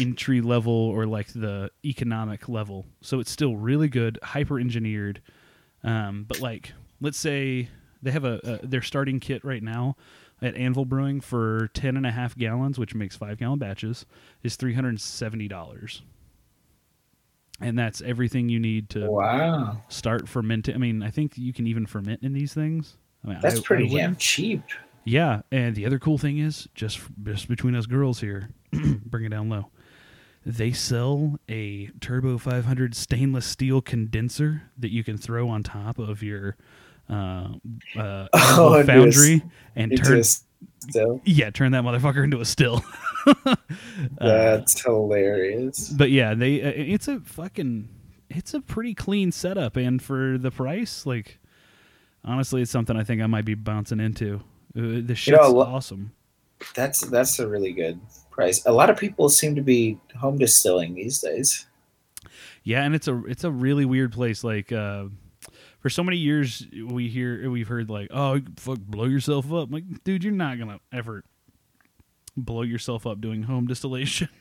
[0.00, 2.86] entry level or like the economic level.
[3.02, 5.20] So it's still really good, hyper engineered.
[5.82, 7.68] Um, but like, let's say
[8.02, 9.96] they have a, a their starting kit right now
[10.40, 14.06] at Anvil Brewing for 10 and a half gallons, which makes five gallon batches,
[14.42, 16.02] is $370.
[17.60, 19.82] And that's everything you need to Wow.
[19.88, 20.74] start fermenting.
[20.74, 22.96] I mean, I think you can even ferment in these things.
[23.24, 24.62] I mean, That's I- I pretty damn cheap.
[25.04, 28.50] Yeah, and the other cool thing is just just between us girls here,
[29.06, 29.70] bring it down low.
[30.46, 36.22] They sell a Turbo 500 stainless steel condenser that you can throw on top of
[36.22, 36.56] your
[37.10, 37.48] uh,
[37.96, 39.42] uh, Oh, Anvil into a foundry
[39.76, 41.20] and turn still.
[41.24, 42.84] yeah turn that motherfucker into a still.
[43.26, 43.56] Uh,
[44.20, 45.90] That's hilarious.
[45.90, 47.88] but yeah, they uh, it's a fucking
[48.30, 51.38] it's a pretty clean setup, and for the price, like
[52.24, 54.36] honestly, it's something I think I might be bouncing into.
[54.76, 56.12] Uh, the shit's You know, awesome.
[56.74, 58.64] That's that's a really good price.
[58.64, 61.66] A lot of people seem to be home distilling these days.
[62.62, 64.42] Yeah, and it's a it's a really weird place.
[64.42, 65.06] Like uh,
[65.80, 69.70] for so many years, we hear we've heard like, oh, fuck, blow yourself up.
[69.70, 71.24] like, dude, you're not gonna ever
[72.36, 74.28] blow yourself up doing home distillation.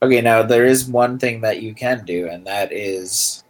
[0.00, 3.42] Okay, now there is one thing that you can do, and that is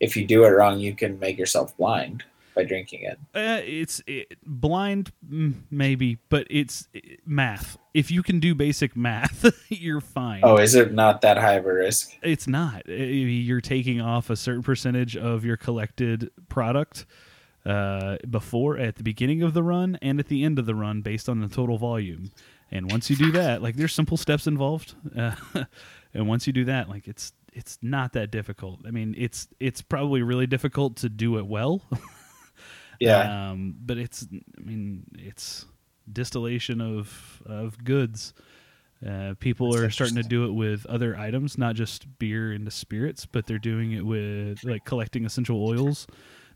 [0.00, 2.24] if you do it wrong, you can make yourself blind
[2.58, 3.18] by drinking it?
[3.34, 7.78] Uh, it's it, blind, mm, maybe, but it's uh, math.
[7.94, 10.40] If you can do basic math, you're fine.
[10.42, 12.16] Oh, is it not that high of a risk?
[12.22, 12.88] It's not.
[12.88, 17.06] You're taking off a certain percentage of your collected product
[17.64, 21.00] uh, before, at the beginning of the run, and at the end of the run,
[21.00, 22.32] based on the total volume.
[22.70, 25.36] And once you do that, like there's simple steps involved, uh,
[26.14, 28.80] and once you do that, like it's it's not that difficult.
[28.86, 31.82] I mean, it's it's probably really difficult to do it well.
[33.00, 33.50] Yeah.
[33.50, 35.66] Um, but it's, I mean, it's
[36.12, 38.34] distillation of of goods.
[39.06, 42.70] Uh, people That's are starting to do it with other items, not just beer into
[42.70, 46.06] spirits, but they're doing it with like collecting essential oils.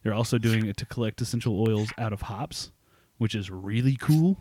[0.03, 2.73] They're also doing it to collect essential oils out of hops,
[3.19, 4.37] which is really cool.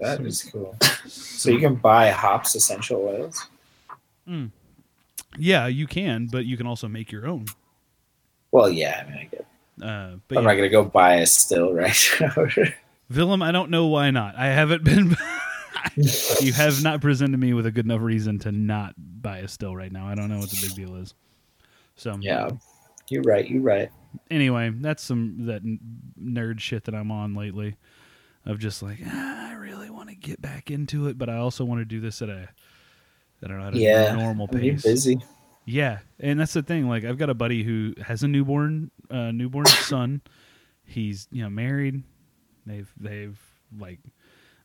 [0.00, 0.76] that is cool.
[1.08, 3.46] So you can buy hops essential oils.
[5.38, 7.46] Yeah, you can, but you can also make your own.
[8.50, 9.46] Well, yeah, I mean, I get.
[9.82, 12.32] Uh, but I'm yeah, not gonna go buy a still right now.
[13.10, 14.36] Willem, I don't know why not.
[14.36, 15.16] I haven't been.
[16.40, 19.76] you have not presented me with a good enough reason to not buy a still
[19.76, 20.06] right now.
[20.06, 21.14] I don't know what the big deal is.
[21.94, 22.50] So yeah,
[23.08, 23.48] you're right.
[23.48, 23.90] You're right.
[24.30, 25.62] Anyway, that's some that
[26.18, 27.76] nerd shit that I'm on lately.
[28.44, 31.64] Of just like ah, I really want to get back into it, but I also
[31.64, 32.48] want to do this at a
[33.42, 34.82] I don't know at a Yeah, normal mean, You're pace.
[34.84, 35.18] busy.
[35.68, 36.88] Yeah, and that's the thing.
[36.88, 40.20] Like, I've got a buddy who has a newborn, uh, newborn son.
[40.84, 42.04] He's you know married.
[42.64, 43.38] They've they've
[43.76, 43.98] like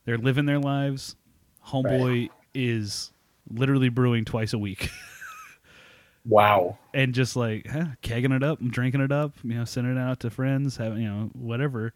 [0.04, 1.16] they're living their lives.
[1.66, 3.12] Homeboy is
[3.50, 4.90] literally brewing twice a week,
[6.24, 6.78] Wow.
[6.94, 10.20] and just like huh, kegging it up, drinking it up, you know, sending it out
[10.20, 11.92] to friends, having you know whatever.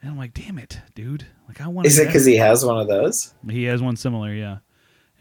[0.00, 1.26] And I'm like, damn it, dude!
[1.46, 1.86] Like, I want.
[1.86, 3.34] Is it because he has one of those?
[3.48, 4.32] he has one similar?
[4.34, 4.58] Yeah.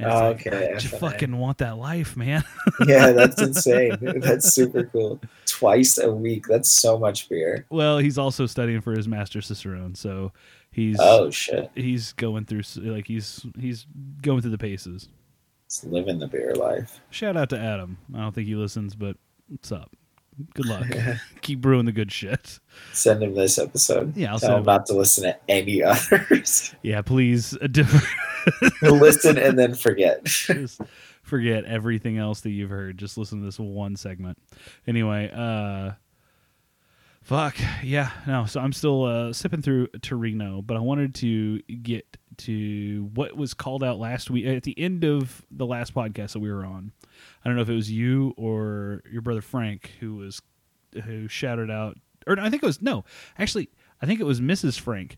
[0.05, 2.43] Oh, like, okay, I just fucking want that life, man.
[2.87, 3.97] Yeah, that's insane.
[4.17, 5.19] that's super cool.
[5.45, 6.45] Twice a week.
[6.47, 7.65] That's so much beer.
[7.69, 10.31] Well, he's also studying for his master cicerone, so
[10.71, 11.69] he's Oh shit.
[11.75, 13.85] he's going through like he's he's
[14.21, 15.09] going through the paces.
[15.65, 16.99] It's living the beer life.
[17.11, 17.97] Shout out to Adam.
[18.13, 19.15] I don't think he listens, but
[19.47, 19.95] what's up?
[20.53, 20.87] Good luck.
[21.41, 22.59] Keep brewing the good shit.
[22.93, 24.15] Send him this episode.
[24.15, 26.73] Yeah, I'll Tell him not to listen to any others.
[26.81, 28.05] Yeah, please uh, different.
[28.81, 30.23] listen and then forget.
[30.23, 30.81] just
[31.21, 32.97] forget everything else that you've heard.
[32.97, 34.37] Just listen to this one segment.
[34.87, 35.91] Anyway, uh
[37.21, 37.55] fuck.
[37.83, 43.09] Yeah, no, so I'm still uh sipping through Torino, but I wanted to get to
[43.13, 46.51] what was called out last week at the end of the last podcast that we
[46.51, 46.91] were on.
[47.43, 50.41] I don't know if it was you or your brother Frank who was
[51.05, 53.03] who shouted out or I think it was no,
[53.37, 53.69] actually
[54.01, 54.79] I think it was Mrs.
[54.79, 55.17] Frank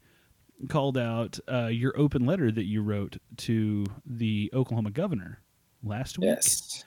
[0.70, 5.42] called out uh, your open letter that you wrote to the Oklahoma governor
[5.84, 6.28] last week.
[6.28, 6.84] yes.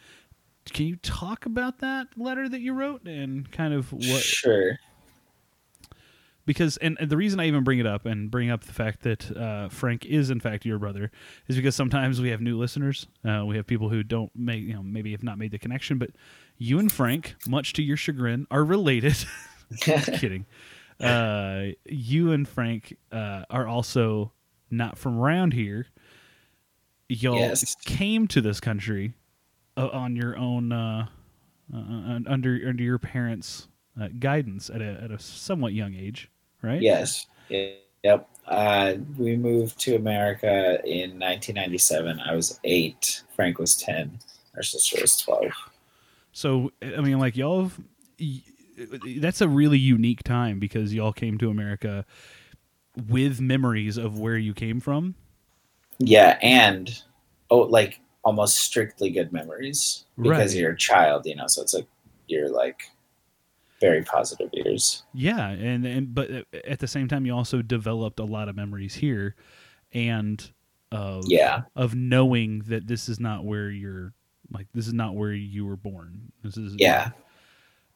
[0.72, 4.03] Can you talk about that letter that you wrote and kind of what?
[4.03, 4.79] Sure.
[6.47, 9.03] Because and, and the reason I even bring it up and bring up the fact
[9.03, 11.11] that uh, Frank is in fact your brother
[11.49, 13.07] is because sometimes we have new listeners.
[13.25, 15.99] Uh, we have people who don't make you know maybe have not made the connection,
[15.99, 16.11] but
[16.57, 19.17] you and Frank, much to your chagrin, are related.
[19.73, 20.47] Just kidding.
[21.01, 24.33] Uh, you and Frank uh, are also
[24.71, 25.89] not from around here.
[27.09, 27.75] Y'all Yes.
[27.85, 29.13] came to this country
[29.77, 31.07] uh, on your own, uh,
[31.75, 33.69] uh, under under your parents'
[34.01, 36.31] uh, guidance at a at a somewhat young age,
[36.62, 36.81] right?
[36.81, 37.27] Yes.
[37.49, 38.29] Yep.
[38.47, 42.21] Uh, we moved to America in 1997.
[42.21, 43.23] I was eight.
[43.35, 44.19] Frank was 10.
[44.55, 45.53] Our sister was 12.
[46.33, 47.71] So I mean, like y'all,
[48.21, 48.42] y-
[49.19, 52.05] that's a really unique time because y'all came to America
[53.09, 55.14] with memories of where you came from.
[55.99, 57.03] Yeah, and
[57.51, 60.61] oh, like almost strictly good memories because Right.
[60.61, 61.47] you're a child, you know.
[61.47, 61.87] So it's like
[62.27, 62.90] you're like
[63.81, 65.05] very positive years.
[65.12, 66.31] Yeah, and and but
[66.67, 69.35] at the same time, you also developed a lot of memories here,
[69.93, 70.51] and
[70.93, 71.62] of Yeah.
[71.75, 74.12] of knowing that this is not where you're
[74.53, 76.33] like this is not where you were born.
[76.43, 77.11] This is Yeah.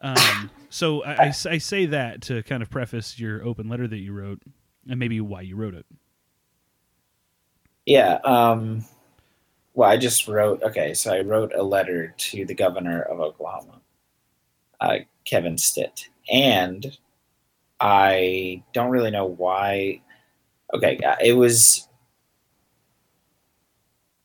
[0.02, 4.40] Um, so I say that to kind of preface your open letter that you wrote,
[4.88, 5.84] and maybe why you wrote it.
[7.86, 8.14] Yeah.
[8.24, 8.84] Um,
[9.74, 10.62] well, I just wrote.
[10.62, 13.80] Okay, so I wrote a letter to the governor of Oklahoma,
[14.80, 14.98] uh,
[15.30, 16.98] Kevin Stitt, and
[17.78, 20.02] I don't really know why.
[20.74, 21.86] Okay, it was.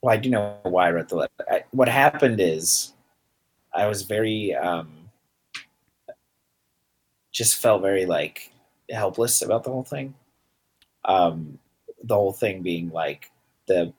[0.02, 1.32] Well, I do know why I wrote the letter.
[1.50, 2.94] I, what happened is,
[3.74, 5.10] I was very, um,
[7.32, 8.52] just felt very like
[8.90, 10.16] helpless about the whole thing.
[11.06, 11.60] Um,
[12.04, 13.32] the whole thing being like
[13.68, 13.94] the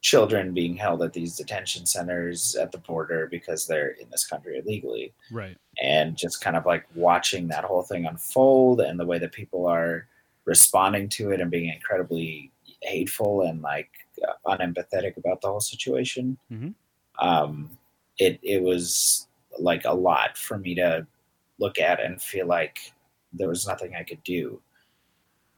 [0.00, 4.58] children being held at these detention centers at the border because they're in this country
[4.58, 5.56] illegally Right.
[5.82, 9.66] and just kind of like watching that whole thing unfold and the way that people
[9.66, 10.06] are
[10.46, 12.50] responding to it and being incredibly
[12.82, 13.90] hateful and like
[14.46, 16.74] unempathetic about the whole situation Mhm.
[17.18, 17.78] um
[18.18, 21.06] it it was like a lot for me to
[21.58, 22.92] look at and feel like
[23.34, 24.62] there was nothing i could do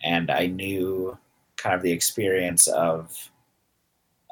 [0.03, 1.17] and i knew
[1.57, 3.31] kind of the experience of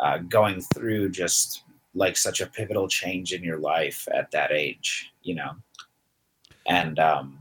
[0.01, 5.13] uh, going through just like such a pivotal change in your life at that age
[5.23, 5.51] you know
[6.67, 7.39] and um,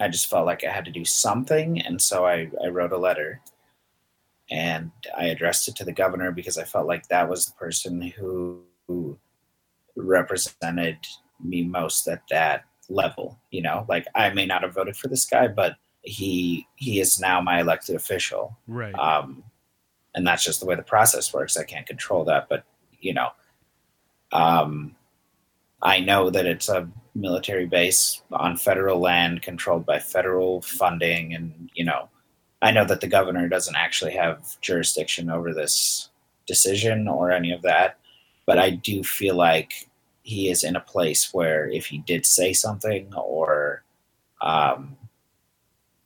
[0.00, 2.98] I just felt like I had to do something, and so I, I wrote a
[2.98, 3.40] letter,
[4.50, 8.00] and I addressed it to the governor because I felt like that was the person
[8.00, 9.18] who, who
[9.96, 10.98] represented
[11.42, 13.38] me most at that level.
[13.50, 17.20] You know, like I may not have voted for this guy, but he he is
[17.20, 18.94] now my elected official, Right.
[18.94, 19.44] um,
[20.14, 21.56] and that's just the way the process works.
[21.56, 22.64] I can't control that, but
[23.00, 23.30] you know,
[24.30, 24.94] um,
[25.82, 31.70] I know that it's a military base on federal land controlled by federal funding, and
[31.74, 32.08] you know,
[32.60, 36.10] I know that the governor doesn't actually have jurisdiction over this
[36.46, 37.98] decision or any of that,
[38.46, 39.88] but I do feel like
[40.22, 43.82] he is in a place where if he did say something or
[44.40, 44.96] um,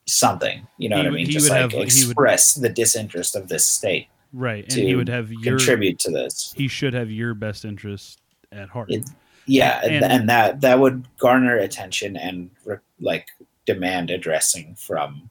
[0.06, 3.34] something, you know He what I mean, just like have- he would- express the disinterest
[3.36, 4.64] of this state right.
[4.64, 6.52] And he would have your contribute to this.
[6.56, 8.20] he should have your best interest
[8.52, 8.90] at heart.
[8.90, 9.08] It-
[9.46, 13.28] Yeah, And- and, and that that would garner attention and re- like
[13.64, 15.30] demand addressing from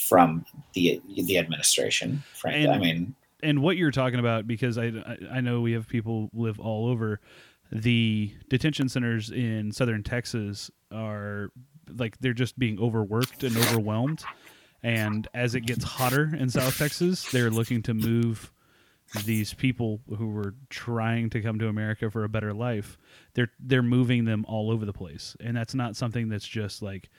[0.00, 2.22] from the the administration.
[2.34, 5.72] Frankly, And- I mean, and what you're talking about because I, I I know we
[5.72, 7.20] have people live all over
[7.72, 11.50] the detention centers in southern Texas are
[11.96, 14.24] like they're just being overworked and overwhelmed.
[14.82, 18.50] And as it gets hotter in South Texas they're looking to move
[19.24, 22.96] these people who were trying to come to America for a better life.
[23.34, 25.36] They're they're moving them all over the place.
[25.40, 27.10] And that's not something that's just like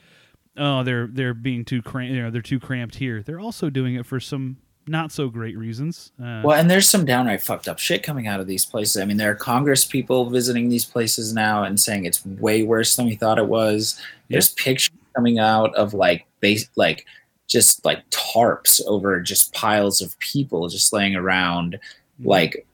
[0.58, 3.22] oh they're they're being too cramped you know they're too cramped here.
[3.22, 7.06] They're also doing it for some not so great reasons uh, well, and there's some
[7.06, 9.02] downright fucked up shit coming out of these places.
[9.02, 12.96] I mean, there are Congress people visiting these places now and saying it's way worse
[12.96, 14.02] than we thought it was.
[14.30, 17.06] There's pictures coming out of like base like
[17.48, 21.80] just like tarps over just piles of people just laying around
[22.24, 22.65] like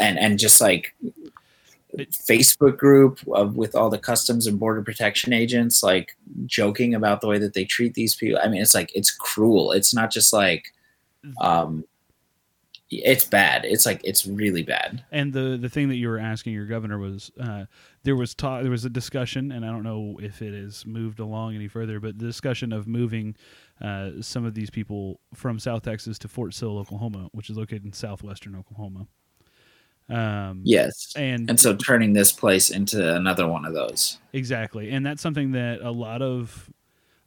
[0.00, 0.94] and and just like
[1.96, 7.28] Facebook group of with all the customs and border protection agents like joking about the
[7.28, 8.40] way that they treat these people.
[8.42, 9.72] I mean, it's like it's cruel.
[9.72, 10.72] It's not just like
[11.40, 11.84] um
[12.90, 13.64] it's bad.
[13.64, 15.04] It's like it's really bad.
[15.10, 17.64] And the the thing that you were asking your governor was uh,
[18.02, 21.18] there was talk there was a discussion, and I don't know if it has moved
[21.18, 23.36] along any further, but the discussion of moving
[23.80, 27.84] uh, some of these people from South Texas to Fort Sill, Oklahoma, which is located
[27.84, 29.06] in southwestern Oklahoma.
[30.10, 31.14] Um, Yes.
[31.16, 34.18] and And so turning this place into another one of those.
[34.34, 36.70] Exactly, and that's something that a lot of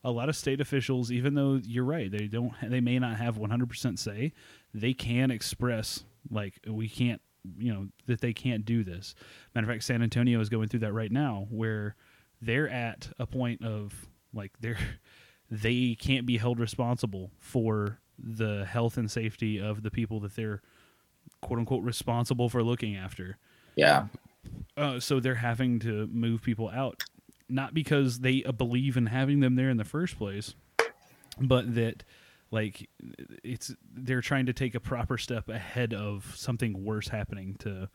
[0.03, 3.37] a lot of state officials, even though you're right, they don't, they may not have
[3.37, 4.33] 100% say,
[4.73, 7.21] they can express like we can't,
[7.57, 9.15] you know, that they can't do this.
[9.55, 11.95] Matter of fact, San Antonio is going through that right now, where
[12.41, 14.77] they're at a point of like they're
[15.49, 20.61] they can't be held responsible for the health and safety of the people that they're
[21.41, 23.37] quote unquote responsible for looking after.
[23.75, 24.07] Yeah.
[24.75, 27.03] Uh, so they're having to move people out,
[27.49, 30.53] not because they uh, believe in having them there in the first place,
[31.39, 32.03] but that
[32.51, 32.89] like
[33.43, 37.89] it's they're trying to take a proper step ahead of something worse happening to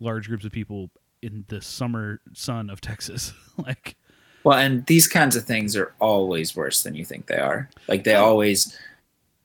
[0.00, 0.90] large groups of people
[1.22, 3.32] in the summer sun of Texas.
[3.58, 3.96] like
[4.44, 7.68] Well, and these kinds of things are always worse than you think they are.
[7.88, 8.78] Like they always,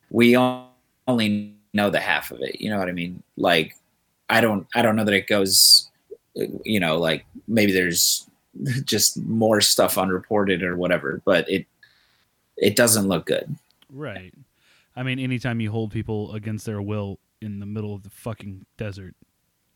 [0.10, 2.62] we only know the half of it.
[2.62, 3.24] You know what I mean?
[3.38, 3.76] Like,
[4.30, 5.90] I don't, I don't know that it goes.
[6.64, 8.30] You know, like maybe there's
[8.86, 11.66] just more stuff unreported or whatever, but it,
[12.58, 13.56] it doesn't look good.
[13.90, 14.34] right.
[14.94, 18.66] I mean, anytime you hold people against their will in the middle of the fucking
[18.78, 19.16] desert,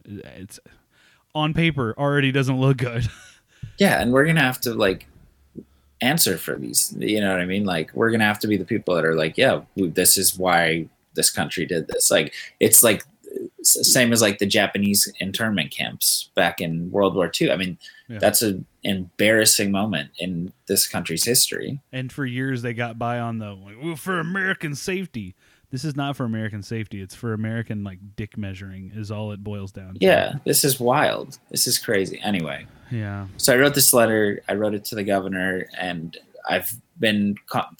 [0.03, 0.59] it's
[1.33, 3.07] on paper already doesn't look good.
[3.77, 5.07] Yeah, and we're gonna have to like
[6.01, 6.95] answer for these.
[6.97, 7.65] You know what I mean?
[7.65, 10.87] Like we're gonna have to be the people that are like, yeah, this is why
[11.13, 12.11] this country did this.
[12.11, 13.03] Like it's like
[13.61, 17.51] same as like the Japanese internment camps back in World War II.
[17.51, 18.19] I mean, Yeah.
[18.19, 21.79] that's an embarrassing moment in this country's history.
[21.91, 25.35] and for years they got by on the like, well, for American safety.
[25.71, 27.01] This is not for American safety.
[27.01, 28.91] It's for American like dick measuring.
[28.95, 29.99] Is all it boils down to.
[29.99, 31.37] Yeah, this is wild.
[31.49, 32.19] This is crazy.
[32.23, 33.27] Anyway, Yeah.
[33.37, 34.41] so I wrote this letter.
[34.47, 36.15] I wrote it to the governor, and
[36.47, 37.35] I've been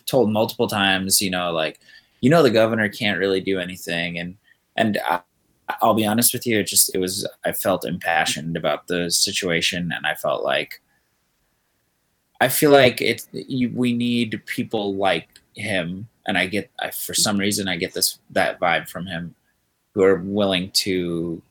[0.08, 1.80] told multiple times, you know, like,
[2.20, 4.36] you know, the governor can't really do anything, and
[4.76, 5.22] and I,
[5.82, 9.92] I'll be honest with you, it just it was I felt impassioned about the situation,
[9.96, 10.82] and I felt like
[12.42, 17.14] I feel like it's you, we need people like him, and I get I, for
[17.14, 19.34] some reason I get this that vibe from him,
[19.94, 21.42] who are willing to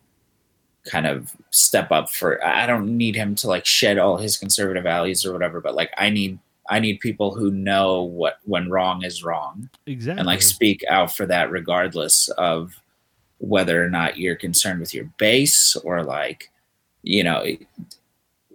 [0.85, 2.45] kind of step up for.
[2.45, 5.93] I don't need him to like shed all his conservative values or whatever, but like
[5.97, 6.39] I need
[6.69, 11.15] I need people who know what when wrong is wrong exactly and like speak out
[11.15, 12.81] for that regardless of
[13.45, 16.51] whether or not you're concerned with your base or like
[17.03, 17.45] you know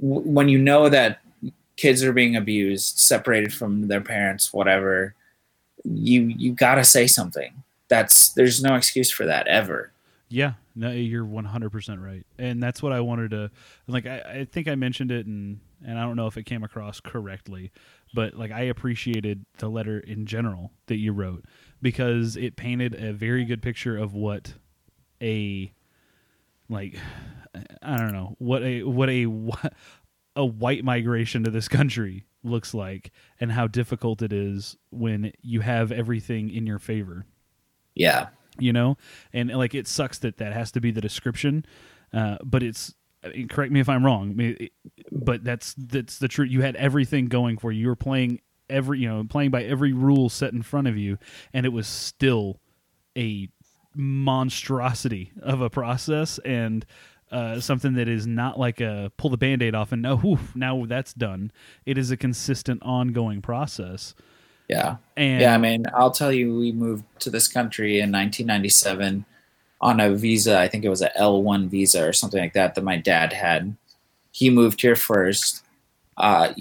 [0.01, 1.19] when you know that
[1.75, 5.15] kids are being abused separated from their parents whatever
[5.83, 7.63] you you got to say something.
[7.87, 9.91] That's there's no excuse for that ever.
[10.29, 12.23] Yeah, no, you're 100% right.
[12.37, 13.51] And that's what I wanted to
[13.87, 16.63] like I, I think I mentioned it and and I don't know if it came
[16.63, 17.71] across correctly,
[18.13, 21.45] but like I appreciated the letter in general that you wrote
[21.81, 24.53] because it painted a very good picture of what
[25.21, 25.71] a
[26.69, 26.95] like
[27.81, 29.25] I don't know, what a what a
[30.35, 35.59] a white migration to this country looks like and how difficult it is when you
[35.61, 37.25] have everything in your favor.
[37.95, 38.27] Yeah.
[38.57, 38.97] You know?
[39.33, 41.65] And like it sucks that that has to be the description
[42.13, 42.93] uh, but it's
[43.23, 44.71] I mean, correct me if i'm wrong I mean, it-
[45.11, 46.49] but that's that's the truth.
[46.51, 47.81] You had everything going for you.
[47.81, 48.39] You were playing
[48.69, 51.17] every you know playing by every rule set in front of you
[51.53, 52.61] and it was still
[53.17, 53.49] a
[53.95, 56.85] monstrosity of a process and
[57.31, 60.85] uh, something that is not like a pull the band-aid off and oh whew, now
[60.85, 61.51] that's done.
[61.85, 64.15] It is a consistent ongoing process.
[64.67, 64.97] Yeah.
[65.17, 69.25] And yeah i mean i'll tell you we moved to this country in 1997
[69.81, 72.83] on a visa i think it was a l1 visa or something like that that
[72.83, 73.75] my dad had.
[74.31, 75.63] He moved here first.
[76.17, 76.53] Uh,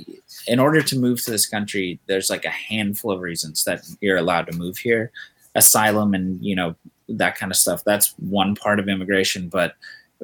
[0.47, 4.17] in order to move to this country there's like a handful of reasons that you're
[4.17, 5.11] allowed to move here.
[5.55, 6.77] Asylum and you know
[7.09, 7.83] that kind of stuff.
[7.85, 9.75] That's one part of immigration but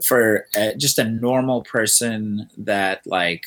[0.03, 3.47] for uh, just a normal person that like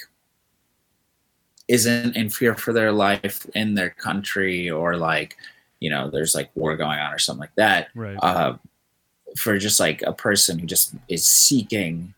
[1.68, 5.36] isn't in fear for their life in their country or like
[5.80, 8.18] you know there's like war going on or something like that right.
[8.22, 8.56] uh,
[9.36, 12.14] for just like a person who just is seeking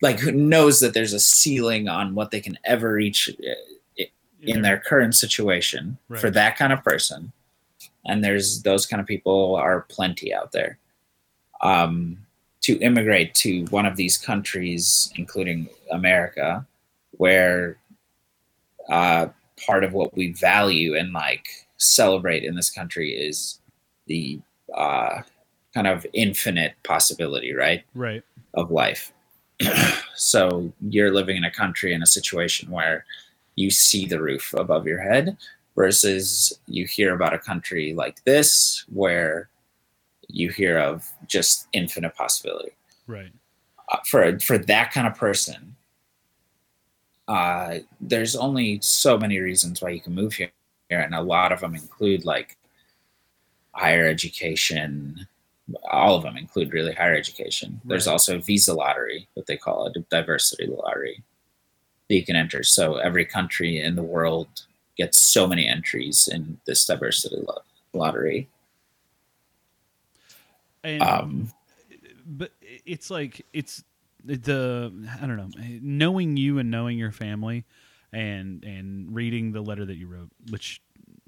[0.00, 4.04] like who knows that there's a ceiling on what they can ever reach uh,
[4.42, 6.20] in their current situation Right.
[6.20, 7.32] for that kind of person
[8.06, 10.78] and there's those kind of people are plenty out there
[11.60, 12.18] um,
[12.60, 16.66] to immigrate to one of these countries including america
[17.12, 17.78] where
[18.88, 19.26] uh,
[19.66, 21.46] part of what we value and like
[21.76, 23.60] celebrate in this country is
[24.06, 24.40] the
[24.74, 25.20] uh,
[25.74, 28.22] kind of infinite possibility right right
[28.54, 29.12] of life.
[30.14, 33.04] so you're living in a country in a situation where
[33.56, 35.36] you see the roof above your head
[35.78, 39.48] versus you hear about a country like this where
[40.26, 42.72] you hear of just infinite possibility.
[43.06, 43.32] right
[43.90, 45.76] Uh, for for that kind of person,
[47.28, 50.50] uh, there's only so many reasons why you can move here,
[50.90, 52.58] and a lot of them include like
[53.72, 55.26] higher education.
[55.90, 57.80] All of them include really higher education.
[57.84, 61.22] There's also visa lottery, what they call it, a diversity lottery
[62.08, 62.62] that you can enter.
[62.62, 64.48] So every country in the world
[64.98, 68.48] gets so many entries in this diversity lo- lottery.
[70.84, 71.52] and Um,
[72.26, 73.82] but it's like it's
[74.24, 75.48] the I don't know
[75.80, 77.64] knowing you and knowing your family
[78.12, 80.82] and and reading the letter that you wrote which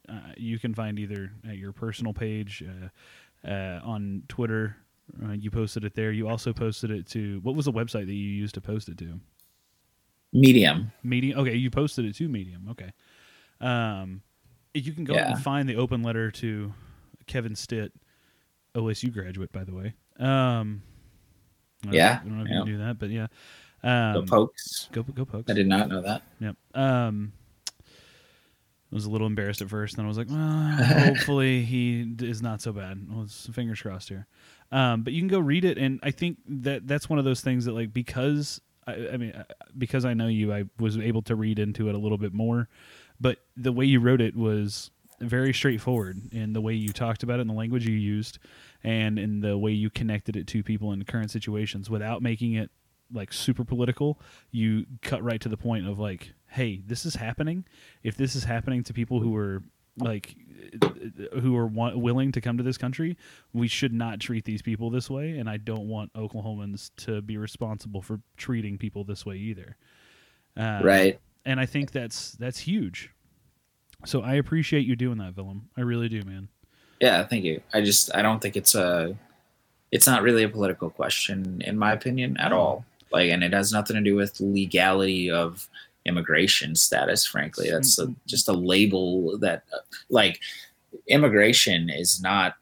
[0.09, 4.77] uh, you can find either at your personal page uh, uh, on Twitter
[5.25, 8.15] uh, you posted it there you also posted it to what was the website that
[8.15, 9.19] you used to post it to
[10.33, 10.93] medium.
[11.03, 12.93] Medium okay you posted it to Medium okay
[13.61, 14.23] um
[14.75, 15.33] you can go Yeah.
[15.33, 16.73] and find the open letter to
[17.27, 17.93] Kevin Stitt
[18.75, 20.83] OSU graduate by the way um
[21.89, 22.59] I Yeah, I don't know if yeah.
[22.61, 23.27] you do that, but yeah.
[23.83, 24.89] Um, the pokes.
[24.93, 25.51] Go, go pokes.
[25.51, 26.23] I did not know that.
[26.39, 26.57] Yep.
[26.75, 27.33] Um,
[27.79, 30.73] I was a little embarrassed at first, then I was like, well,
[31.07, 33.07] hopefully he is not so bad.
[33.11, 34.27] Well, fingers crossed here.
[34.71, 37.41] Um, but you can go read it, and I think that that's one of those
[37.41, 39.45] things that, like, because I, I mean, uh,
[39.79, 42.69] because I know you, I was able to read into it a little bit more.
[43.21, 44.91] But the way you wrote it was
[45.21, 48.39] very straightforward in the way you talked about it, and the language you used,
[48.83, 52.71] and in the way you connected it to people in current situations without making it
[53.13, 54.21] like super political.
[54.51, 57.65] You cut right to the point of like, hey, this is happening.
[58.03, 59.63] If this is happening to people who are
[59.99, 60.37] like
[61.41, 63.17] who are willing to come to this country,
[63.53, 65.39] we should not treat these people this way.
[65.39, 69.77] And I don't want Oklahomans to be responsible for treating people this way either.
[70.57, 71.21] Um, Right.
[71.45, 73.11] And I think that's that's huge.
[74.07, 75.69] So I appreciate you doing that, Willem.
[75.77, 76.49] I really do, man.
[77.01, 77.61] Yeah, thank you.
[77.73, 79.17] I just I don't think it's a
[79.93, 82.85] it's not really a political question in my opinion at all.
[83.13, 85.69] Like, and it has nothing to do with legality of
[86.07, 87.27] immigration status.
[87.27, 89.65] Frankly, that's a, just a label that,
[90.09, 90.41] like,
[91.09, 92.55] immigration is not.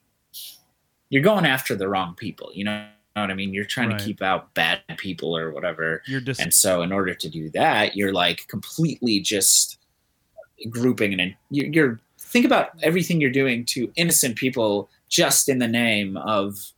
[1.10, 2.50] You're going after the wrong people.
[2.54, 2.86] You know
[3.20, 3.52] what I mean?
[3.54, 3.98] You're trying Right.
[3.98, 6.02] to keep out bad people or whatever.
[6.06, 9.78] You're just And so, in order to do that, you're like completely just
[10.70, 15.68] grouping and you're, you're think about everything you're doing to innocent people just in the
[15.68, 16.72] name of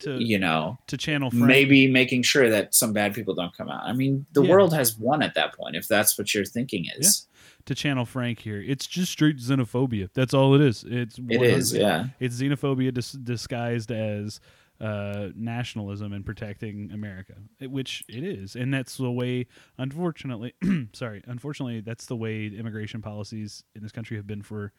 [0.00, 1.44] to you know to channel Frank.
[1.46, 3.82] maybe making sure that some bad people don't come out.
[3.84, 4.50] I mean, the Yeah.
[4.50, 7.26] world has won at that point if that's what your thinking is.
[7.66, 8.60] to channel Frank here.
[8.66, 10.08] It's just straight xenophobia.
[10.14, 10.82] That's all it is.
[10.88, 12.06] It's It is, yeah.
[12.18, 14.40] It's xenophobia dis- disguised as
[14.80, 19.46] uh, nationalism and protecting America, which it is, and that's the way.
[19.78, 20.54] Unfortunately,
[20.92, 24.72] sorry, unfortunately, that's the way immigration policies in this country have been for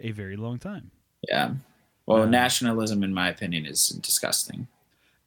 [0.00, 0.90] a very long time.
[1.28, 1.54] Yeah.
[2.06, 4.66] Well, Uh, nationalism, in my opinion, is disgusting.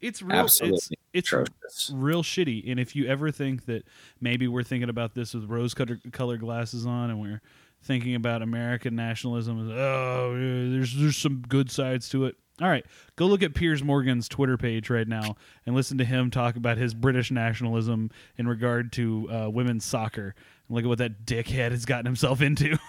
[0.01, 0.45] It's real.
[0.45, 1.91] It's, Absolutely it's atrocious.
[1.95, 2.69] real shitty.
[2.69, 3.83] And if you ever think that
[4.19, 7.41] maybe we're thinking about this with rose colored glasses on and we're
[7.81, 10.33] thinking about American nationalism as, oh,
[10.71, 12.35] there's there's some good sides to it.
[12.61, 12.85] All right,
[13.17, 15.35] go look at Piers Morgan's Twitter page right now
[15.65, 20.33] and listen to him talk about his British nationalism in regard to uh, women's soccer.
[20.67, 22.77] And look at what that dickhead has gotten himself into.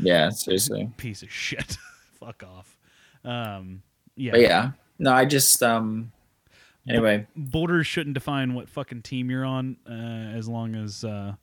[0.00, 0.90] Yeah, seriously.
[0.96, 1.76] Piece of shit.
[2.18, 2.76] Fuck off.
[3.24, 3.82] Um,
[4.16, 4.32] yeah.
[4.32, 6.10] But yeah, no, I just um.
[6.88, 11.34] Anyway, borders shouldn't define what fucking team you're on uh, as long as uh,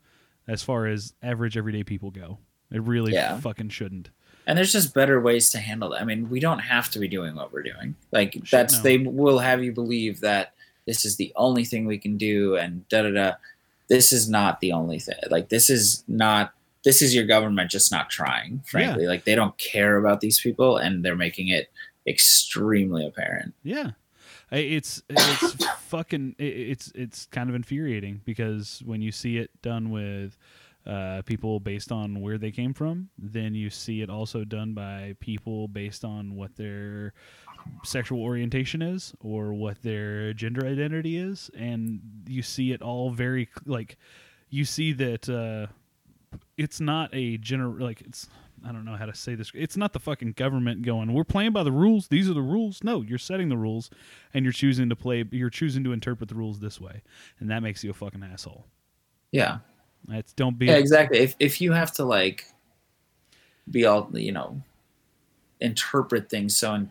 [0.45, 2.37] as far as average everyday people go
[2.69, 3.39] it really Yeah.
[3.39, 4.09] fucking shouldn't
[4.45, 6.01] and there's just better ways to handle that.
[6.01, 7.95] I mean, we don't have to be doing what we're doing.
[8.11, 8.83] Like Shit, that's no.
[8.83, 10.53] they will have you believe that
[10.85, 13.33] this is the only thing we can do, and da da da.
[13.89, 15.15] This is not the only thing.
[15.29, 16.53] Like this is not.
[16.83, 18.61] This is your government just not trying.
[18.65, 21.71] Frankly, like they don't care about these people, and they're making it
[22.05, 23.53] extremely apparent.
[23.63, 23.91] yeah
[24.51, 30.37] it's it's fucking it's it's kind of infuriating because when you see it done with
[30.85, 35.15] uh, people based on where they came from, then you see it also done by
[35.19, 37.13] people based on what their
[37.83, 43.47] sexual orientation is or what their gender identity is, and you see it all very
[43.65, 43.97] like
[44.49, 45.71] you see that uh,
[46.57, 48.27] it's not a gener like it's
[48.65, 49.51] I don't know how to say this.
[49.53, 52.07] It's not the fucking government going, "We're playing by the rules.
[52.07, 53.89] These are the rules." No, you're setting the rules
[54.33, 57.01] and you're choosing to play you're choosing to interpret the rules this way.
[57.39, 58.67] And that makes you a fucking asshole.
[59.31, 59.59] Yeah,
[60.07, 61.19] That's don't be yeah, exactly.
[61.19, 62.45] If if you have to like
[63.69, 64.61] be all you know,
[65.61, 66.85] interpret things so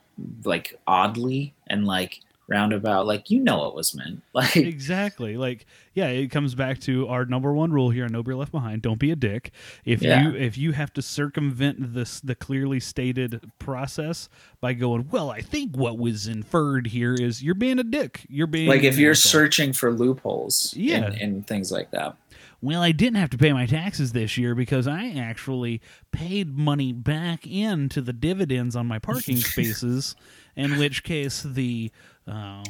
[0.44, 4.22] like oddly and like roundabout, like you know what was meant.
[4.34, 8.22] Like exactly like yeah it comes back to our number one rule here on no
[8.22, 9.50] beer left behind don't be a dick
[9.84, 10.22] if Yeah.
[10.30, 14.30] you if you have to circumvent this the clearly stated process
[14.62, 18.46] by going well i think what was inferred here is you're being a dick you're
[18.46, 19.30] being like if you're asshole.
[19.42, 21.12] searching for loopholes Yeah.
[21.12, 22.16] in things like that
[22.62, 25.80] well i didn't have to pay my taxes this year because i actually
[26.12, 30.16] paid money back into the dividends on my parking spaces
[30.56, 31.90] in which case the
[32.26, 32.62] uh,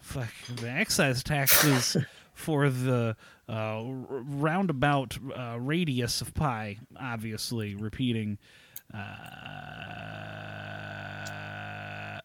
[0.00, 1.96] fuck, the excise taxes
[2.34, 3.14] for the
[3.48, 8.38] uh, r- roundabout uh, radius of pi obviously repeating
[8.92, 8.96] uh,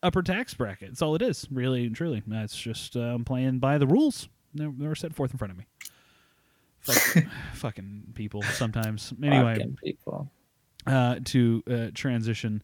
[0.01, 0.89] upper tax bracket.
[0.89, 2.23] That's all it is really and truly.
[2.25, 5.65] That's just uh, playing by the rules they were set forth in front of me
[6.85, 10.31] Fuck, fucking people sometimes anyway Fucking people
[10.87, 12.61] uh, to uh, transition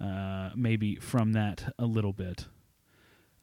[0.00, 2.46] uh, maybe from that a little bit.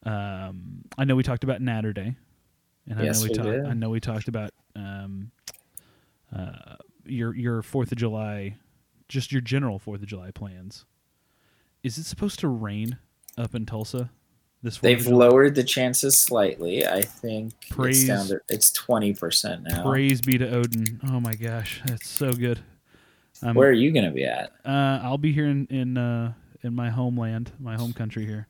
[0.04, 2.16] Um, I know we talked about Naturday,
[2.88, 3.66] and Yes, I know we, we.
[3.66, 5.30] I know we talked about um,
[6.34, 8.56] uh, your your Fourth of July,
[9.08, 10.84] just your general Fourth of July plans.
[11.82, 12.98] Is it supposed to rain
[13.36, 14.10] up in Tulsa
[14.62, 14.78] this?
[14.78, 19.82] 4th they've lowered the chances slightly i think Praise- it's down to it's 20% now
[19.82, 21.00] Praise be to Odin!
[21.08, 22.60] Oh my gosh, that's so good.
[23.42, 26.32] Um, where are you gonna be at Uh, I'll be here in in uh,
[26.62, 28.48] in my homeland, my home country here,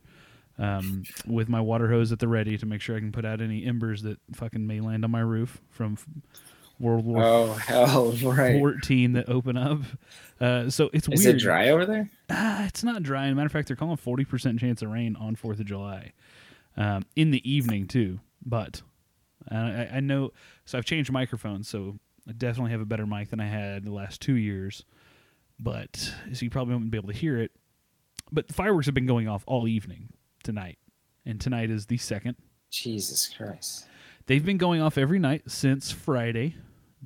[0.58, 3.40] um, with my water hose at the ready to make sure I can put out
[3.40, 5.98] any embers that fucking may land on my roof from
[6.78, 9.80] World War oh hell right 14 that open up.
[10.40, 11.36] Uh, so it's is weird.
[11.36, 13.26] it dry over there Ah, it's not dry.
[13.26, 15.66] As a matter of fact, they're calling forty percent chance of rain on Fourth of
[15.66, 16.12] July,
[16.76, 18.20] um, in the evening too.
[18.44, 18.82] But
[19.50, 20.32] uh, I, I know,
[20.64, 21.98] so I've changed microphones, so
[22.28, 24.84] I definitely have a better mic than I had the last two years.
[25.58, 27.52] But so you probably won't be able to hear it.
[28.30, 30.08] But the fireworks have been going off all evening
[30.42, 30.78] tonight,
[31.24, 32.36] and tonight is the second.
[32.70, 33.86] jesus christ
[34.26, 36.56] They've been going off every night since Friday,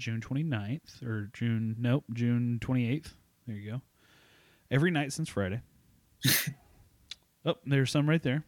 [0.00, 3.12] June 29th, or June, nope, June 28th.
[3.46, 3.82] There you go.
[4.70, 5.60] Every night since Friday.
[7.44, 8.44] oh, there's some right there.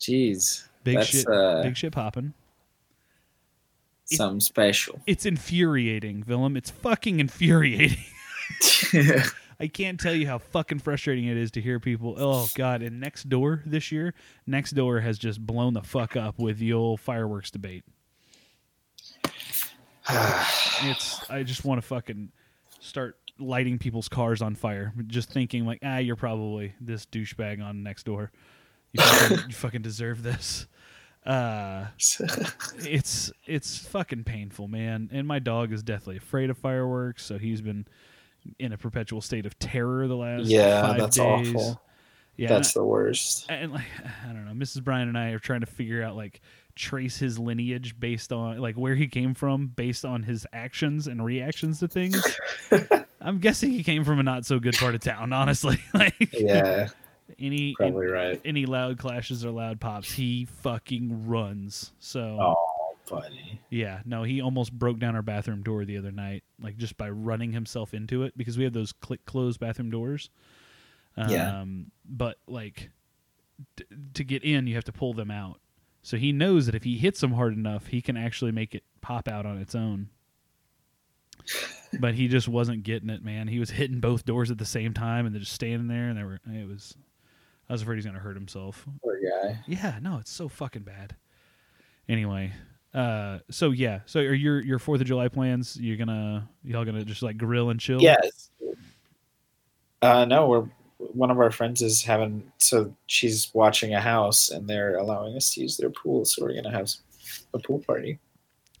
[0.00, 1.26] Jeez, Big shit.
[1.28, 2.34] uh, big shit popping.
[4.04, 5.00] something special.
[5.06, 6.56] It's infuriating, Willem.
[6.56, 8.04] It's fucking infuriating.
[9.60, 12.16] I can't tell you how fucking frustrating it is to hear people.
[12.18, 12.82] Oh god!
[12.82, 14.12] And next door this year,
[14.46, 17.84] next door has just blown the fuck up with the old fireworks debate.
[20.82, 22.30] It's I just want to fucking
[22.80, 24.92] start lighting people's cars on fire.
[25.06, 28.30] Just thinking like, ah, you're probably this douchebag on next door.
[28.92, 30.66] You fucking, you fucking deserve this.
[31.24, 31.86] Uh,
[32.80, 35.08] it's it's fucking painful, man.
[35.12, 37.86] And my dog is deathly afraid of fireworks, so he's been
[38.58, 41.54] in a perpetual state of terror the last yeah, five that's days.
[41.54, 41.80] awful.
[42.36, 43.46] Yeah, That's the worst.
[43.48, 43.84] and like
[44.28, 44.82] I don't know, Mrs.
[44.82, 46.40] Brian and I are trying to figure out like
[46.76, 51.24] trace his lineage based on like where he came from based on his actions and
[51.24, 52.36] reactions to things.
[53.20, 55.78] I'm guessing he came from a not so good part of town, honestly.
[55.94, 56.88] like Yeah,
[57.38, 58.40] any probably right.
[58.44, 61.92] any loud clashes or loud pops, he fucking runs.
[61.98, 63.60] So Oh, buddy.
[63.70, 67.08] yeah, no, he almost broke down our bathroom door the other night, like just by
[67.08, 70.28] running himself into it because we have those click close bathroom doors.
[71.16, 71.64] Um, Yeah.
[72.04, 72.90] But like
[73.76, 75.60] t- to get in, you have to pull them out.
[76.04, 78.84] So he knows that if he hits them hard enough, he can actually make it
[79.00, 80.10] pop out on its own.
[81.98, 83.48] But he just wasn't getting it, man.
[83.48, 86.18] He was hitting both doors at the same time and they're just standing there, and
[86.18, 86.40] they were.
[86.46, 86.94] It was.
[87.70, 88.86] I was afraid he's gonna hurt himself.
[89.02, 89.60] Poor guy.
[89.66, 91.16] Yeah, no, it's so fucking bad.
[92.06, 92.52] Anyway,
[92.92, 95.78] uh, so yeah, so are your your Fourth of July plans?
[95.80, 98.02] You're gonna y'all gonna just like grill and chill?
[98.02, 98.50] Yes.
[100.02, 100.66] Uh, no, we're
[101.12, 105.52] one of our friends is having so she's watching a house and they're allowing us
[105.54, 106.90] to use their pool, so we're gonna have
[107.54, 108.18] a pool party.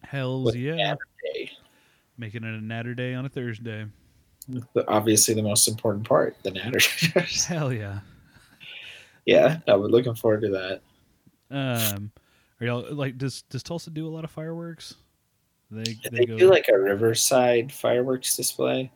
[0.02, 1.50] Hell's yeah, Saturday.
[2.18, 3.86] making it a Naturday on a Thursday.
[4.48, 6.78] The- obviously, the most important part, the natter.
[7.48, 8.00] Hell yeah.
[9.24, 10.80] yeah, no, we're looking forward to that.
[11.50, 12.10] Um,
[12.60, 14.94] are y'all like does does Tulsa do a lot of fireworks?
[15.70, 16.36] They They go.
[16.36, 18.92] do like a Riverside fireworks display.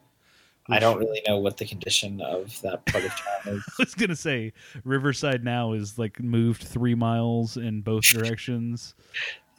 [0.70, 3.62] I don't really know what the condition of that part of town is.
[3.78, 4.52] I was gonna say
[4.84, 8.94] Riverside now is like moved three miles in both directions.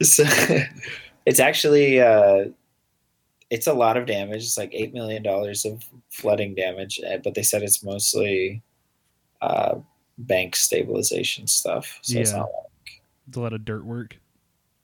[0.02, 0.24] So,
[1.26, 2.46] it's actually uh,
[3.50, 4.42] it's a lot of damage.
[4.42, 8.62] It's like eight million dollars of flooding damage, uh, but they said it's mostly
[9.42, 9.76] uh,
[10.18, 11.98] bank stabilization stuff.
[12.02, 12.38] So it's Yeah.
[12.38, 12.48] not.
[13.28, 14.16] It's a lot of dirt work.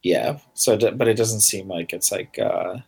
[0.03, 0.39] Yeah.
[0.55, 2.79] So, but it doesn't seem like it's like uh,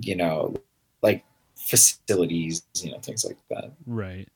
[0.00, 0.54] you know,
[1.02, 1.24] like
[1.70, 3.72] facilities, you know, things like that.
[3.86, 4.28] Right.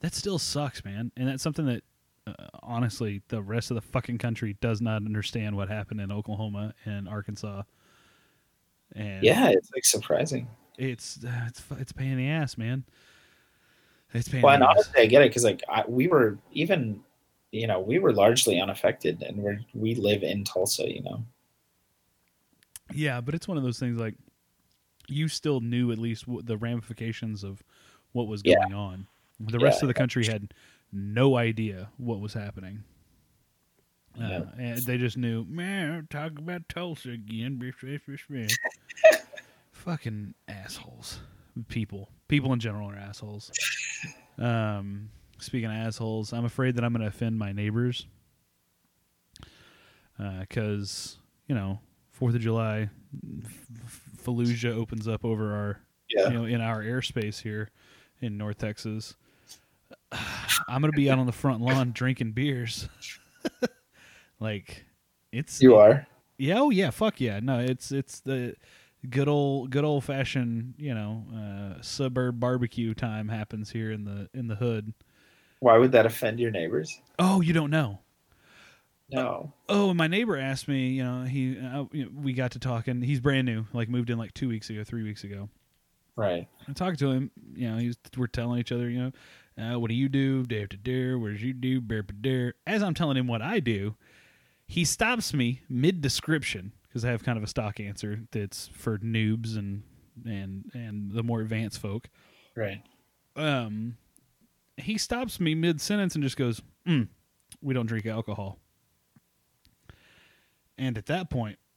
[0.00, 1.10] That still sucks, man.
[1.16, 1.82] And that's something that
[2.26, 2.32] uh,
[2.62, 7.08] honestly the rest of the fucking country does not understand what happened in Oklahoma and
[7.08, 7.62] Arkansas.
[8.94, 10.48] And Yeah, it's like surprising.
[10.78, 12.84] it's uh, it's it's pain in the ass, man.
[14.14, 14.76] It's pain Well, in and the ass.
[14.76, 17.00] honestly, I get it because like I, we were even,
[17.52, 21.24] you know, we were largely unaffected, and we we live in Tulsa, you know.
[22.92, 24.14] Yeah, but it's one of those things like
[25.08, 27.62] you still knew at least the ramifications of
[28.12, 28.54] what was Yeah.
[28.56, 29.06] going on.
[29.40, 29.84] The rest Yeah.
[29.84, 30.52] of the country had
[30.92, 32.84] no idea what was happening.
[34.18, 37.56] Uh, and they just knew, man, talk about Tulsa again.
[37.58, 38.56] bish, bish, bish, bish."
[39.72, 41.20] Fucking assholes.
[41.68, 42.10] People.
[42.28, 43.50] People in general are assholes.
[44.38, 48.06] Um, speaking of assholes, I'm afraid that I'm going to offend my neighbors.
[50.40, 51.78] Because, you know,
[52.20, 52.88] 4th of July,
[54.22, 56.28] Fallujah opens up over our Yeah.
[56.28, 57.70] you know, in our airspace here
[58.20, 59.14] in North Texas.
[60.12, 62.88] I'm gonna be out on the front lawn drinking beers.
[64.40, 64.84] like,
[65.32, 66.06] it's You are.
[66.38, 67.40] yeah, oh yeah, fuck yeah.
[67.40, 68.54] No, it's it's the
[69.08, 74.28] good old good old fashioned you know uh, suburb barbecue time happens here in the
[74.34, 74.92] in the hood.
[75.60, 77.00] Why would that offend your neighbors?
[77.18, 78.00] Oh, you don't know.
[79.10, 79.52] No.
[79.68, 80.88] Oh, and my neighbor asked me.
[80.88, 83.02] You know, he uh, you know, we got to talking.
[83.02, 85.48] He's brand new, like moved in like two weeks ago, three weeks ago.
[86.16, 86.48] Right.
[86.66, 87.30] I talked to him.
[87.54, 88.88] You know, he's we're telling each other.
[88.88, 89.12] You
[89.58, 90.42] know, uh, what do you do?
[90.42, 91.18] Dare to dare.
[91.18, 91.80] What does you do?
[91.80, 92.54] Bear to dare.
[92.66, 93.94] As I'm telling him what I do,
[94.66, 98.98] he stops me mid description because I have kind of a stock answer that's for
[98.98, 99.82] noobs and
[100.24, 102.08] and and the more advanced folk.
[102.56, 102.82] Right.
[103.36, 103.98] Um,
[104.78, 107.08] he stops me mid sentence and just goes, mm,
[107.60, 108.58] "We don't drink alcohol."
[110.78, 111.58] And at that point,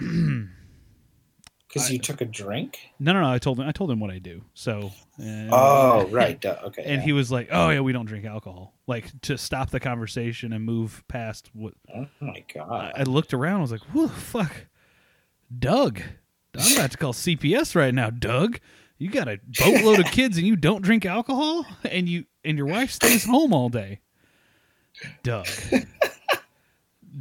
[1.68, 2.80] Because you took a drink.
[3.00, 3.32] no, no, no.
[3.32, 3.68] I told him.
[3.68, 4.44] I told him what I do.
[4.56, 4.92] So.
[5.22, 6.40] Uh, Oh, right.
[6.42, 6.82] duh, Okay.
[6.84, 7.02] and yeah.
[7.06, 10.66] he was like, "Oh yeah, we don't drink alcohol." Like to stop the conversation and
[10.66, 12.94] move past what Oh my I, god.
[12.98, 13.60] I looked around.
[13.60, 14.52] I was like, "Who the fuck,
[15.60, 16.02] Doug?
[16.58, 18.60] I'm about to call CPS right now, Doug.
[18.98, 22.66] You got a boatload of kids and you don't drink alcohol, and you and your
[22.68, 24.00] wife stays home all day,
[25.22, 25.46] Doug."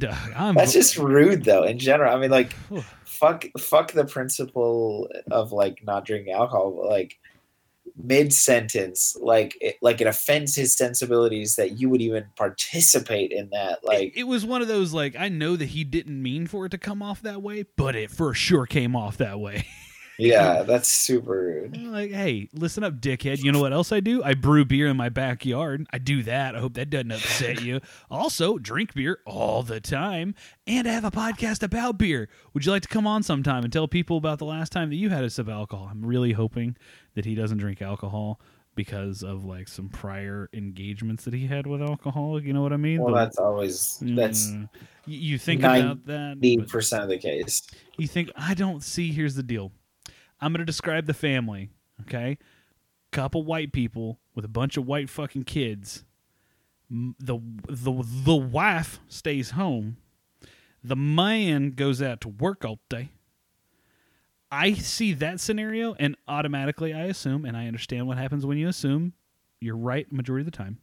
[0.35, 1.63] I'm That's just rude, though.
[1.63, 2.53] In general, I mean, like,
[3.05, 6.71] fuck, fuck the principle of like not drinking alcohol.
[6.71, 7.19] but, Like,
[8.01, 13.49] mid sentence, like, it, like it offends his sensibilities that you would even participate in
[13.51, 13.83] that.
[13.83, 16.65] Like, it, it was one of those like I know that he didn't mean for
[16.65, 19.65] it to come off that way, but it for sure came off that way.
[20.19, 21.77] yeah, that's super rude.
[21.87, 23.41] like, hey, listen up, dickhead.
[23.43, 24.21] You know what else I do?
[24.23, 25.87] I brew beer in my backyard.
[25.91, 26.55] I do that.
[26.55, 27.79] I hope that doesn't upset you.
[28.11, 30.35] Also, drink beer all the time,
[30.67, 32.29] and I have a podcast about beer.
[32.53, 34.97] Would you like to come on sometime and tell people about the last time that
[34.97, 35.87] you had a sip of alcohol?
[35.89, 36.75] I'm really hoping
[37.15, 38.39] that he doesn't drink alcohol
[38.75, 42.41] because of like some prior engagements that he had with alcohol.
[42.41, 43.01] You know what I mean?
[43.01, 44.69] Well, that's always that's Mm,
[45.05, 46.37] you think about that.
[46.41, 47.63] Eighty percent of the case.
[47.97, 49.11] you think I don't see.
[49.11, 49.71] Here's the deal.
[50.41, 51.69] I'm going to describe the family.
[52.01, 52.37] Okay,
[53.11, 56.05] couple white people with a bunch of white fucking kids.
[56.89, 59.97] The the the wife stays home.
[60.83, 63.09] The man goes out to work all day.
[64.51, 68.67] I see that scenario, and automatically I assume, and I understand what happens when you
[68.67, 69.13] assume.
[69.59, 70.79] You're right, majority of the time,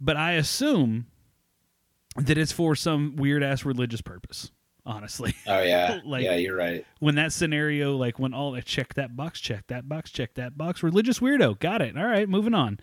[0.00, 1.06] but I assume
[2.16, 4.52] that it's for some weird ass religious purpose.
[4.86, 6.86] Honestly, Oh yeah, Like- yeah, you're right.
[7.00, 10.56] when that scenario, like when all I check that box, check that box, check that
[10.56, 11.98] box, religious weirdo, got it.
[11.98, 12.78] All right, moving on.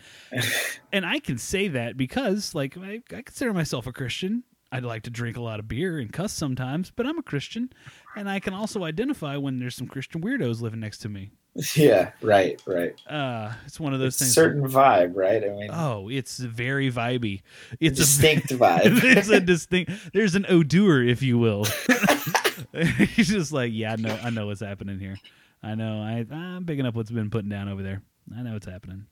[0.91, 4.43] and I can say that because, like, I, I consider myself a Christian.
[4.71, 7.71] I'd like to drink a lot of beer and cuss sometimes, but I'm a Christian,
[8.15, 11.31] and I can also identify when there's some Christian weirdos living next to me.
[11.75, 12.95] yeah, right, right.
[13.07, 14.33] Uh, it's one of those It's things.
[14.33, 15.43] certain vibe, right?
[15.43, 17.41] I mean, oh, it's very vibey.
[17.79, 19.17] It's distinct a distinct vibe.
[19.17, 19.91] it's a distinct.
[20.13, 21.65] There's an odor, if you will.
[23.15, 25.17] He's just like, yeah, I know, I know what's happening here.
[25.61, 26.01] I know.
[26.01, 28.01] I, I'm picking up what's been putting down over there.
[28.35, 29.05] I know what's happening.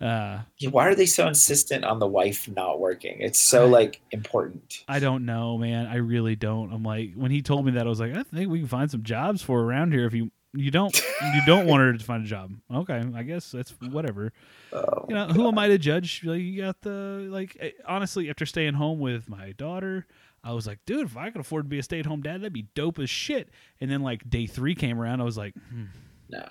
[0.00, 3.16] Uh, Yeah, why are they so insistent on the wife not working?
[3.20, 4.84] It's so like important.
[4.86, 5.86] I don't know, man.
[5.86, 6.72] I really don't.
[6.72, 8.90] I'm like, when he told me that, I was like, I think we can find
[8.90, 10.06] some jobs for around here.
[10.06, 10.96] If you you don't
[11.34, 14.32] you don't want her to find a job, okay, I guess that's whatever.
[14.72, 16.22] Oh, you know, who am I to judge?
[16.24, 17.56] Like, you got the like.
[17.60, 20.06] eh, Honestly, after staying home with my daughter,
[20.42, 22.68] I was like, dude, if I could afford to be a stay-at-home dad, that'd be
[22.74, 23.50] dope as shit.
[23.80, 25.84] And then like day three came around, I was like, hmm,
[26.30, 26.44] no.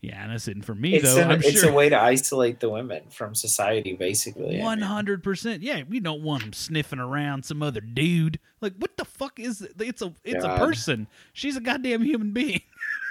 [0.00, 1.20] yeah, and that's it for me It's, though.
[1.22, 1.70] an, I'm it's sure.
[1.70, 4.60] a way to isolate the women from society, basically.
[4.60, 5.62] One hundred percent.
[5.62, 8.38] Yeah, we don't want them sniffing around some other dude.
[8.60, 9.72] Like, what the fuck is it?
[9.80, 11.06] It's a it's a person.
[11.32, 12.62] She's a goddamn human being.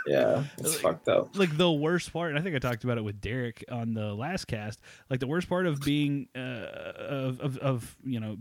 [0.08, 1.38] Yeah, it's Like- fucked up.
[1.38, 4.14] like the worst part and i think i talked about it with derek on the
[4.14, 6.40] last cast like the worst part of being uh
[6.98, 8.36] of of, of you know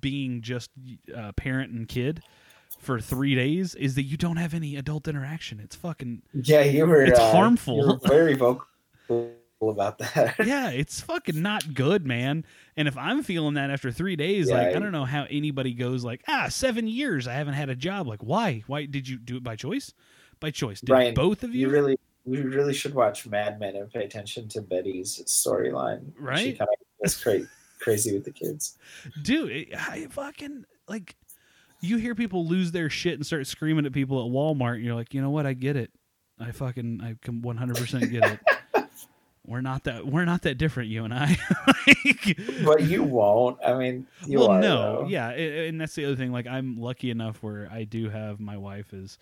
[0.00, 0.70] being just
[1.16, 2.22] uh, parent and kid
[2.78, 6.84] for three days is that you don't have any adult interaction it's fucking Yeah, you
[6.86, 7.02] were.
[7.04, 7.78] It's uh, harmful.
[7.86, 8.66] Were very vocal
[9.62, 10.34] about that.
[10.46, 12.44] yeah it's fucking not good man
[12.76, 15.26] and if i'm feeling that after three days Yeah, like i I- don't know how
[15.30, 19.08] anybody goes like ah seven years i haven't had a job like why why did
[19.08, 19.94] you do it by choice
[20.40, 23.76] by choice did Ryan, both of you, You really, we really should watch Mad Men
[23.76, 26.12] and pay attention to Betty's storyline.
[26.18, 27.40] Right, She kind of was cra-
[27.78, 28.78] crazy with the kids.
[29.22, 31.14] dude it, i fucking like
[31.82, 34.94] you hear people lose their shit and start screaming at people at walmart and you're
[34.94, 35.90] like you know what i get it
[36.40, 38.40] i fucking i can 100% get it
[39.46, 41.36] we're not that we're not that different you and i
[42.06, 43.58] Like, But you won't.
[43.64, 44.60] I mean, you well are.
[44.60, 45.08] no though.
[45.08, 48.56] yeah and that's the other thing like i'm lucky enough where i do have my
[48.56, 49.18] wife is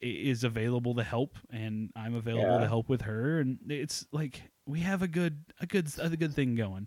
[0.00, 2.58] is available to help and i'm available Yeah.
[2.60, 6.34] to help with her and it's like we have a good a good a good
[6.34, 6.86] thing going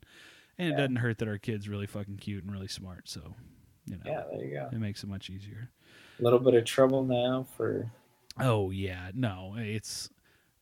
[0.57, 3.34] and it doesn't hurt that our kid's really fucking cute and really smart so
[3.88, 4.70] you know Yeah, there you go.
[4.72, 5.70] it makes it much easier.
[6.20, 7.91] A little bit of trouble now for.
[8.39, 10.09] Oh yeah, no, it's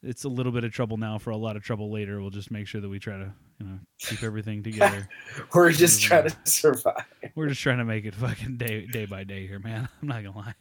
[0.02, 2.22] it's a little bit of trouble now for a lot of trouble later.
[2.22, 5.10] We'll just make sure that we try to you know keep everything together.
[5.54, 7.04] We're just trying to survive.
[7.36, 9.89] We're just trying to make it fucking day day by day here, man.
[10.02, 10.54] I'm not gonna lie.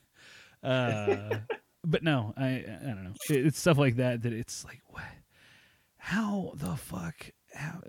[0.69, 1.39] Uh,
[1.85, 3.15] but no, I I don't know.
[3.29, 5.05] It's stuff like that that it's like what?
[5.97, 7.31] How the fuck?
[7.55, 7.81] How?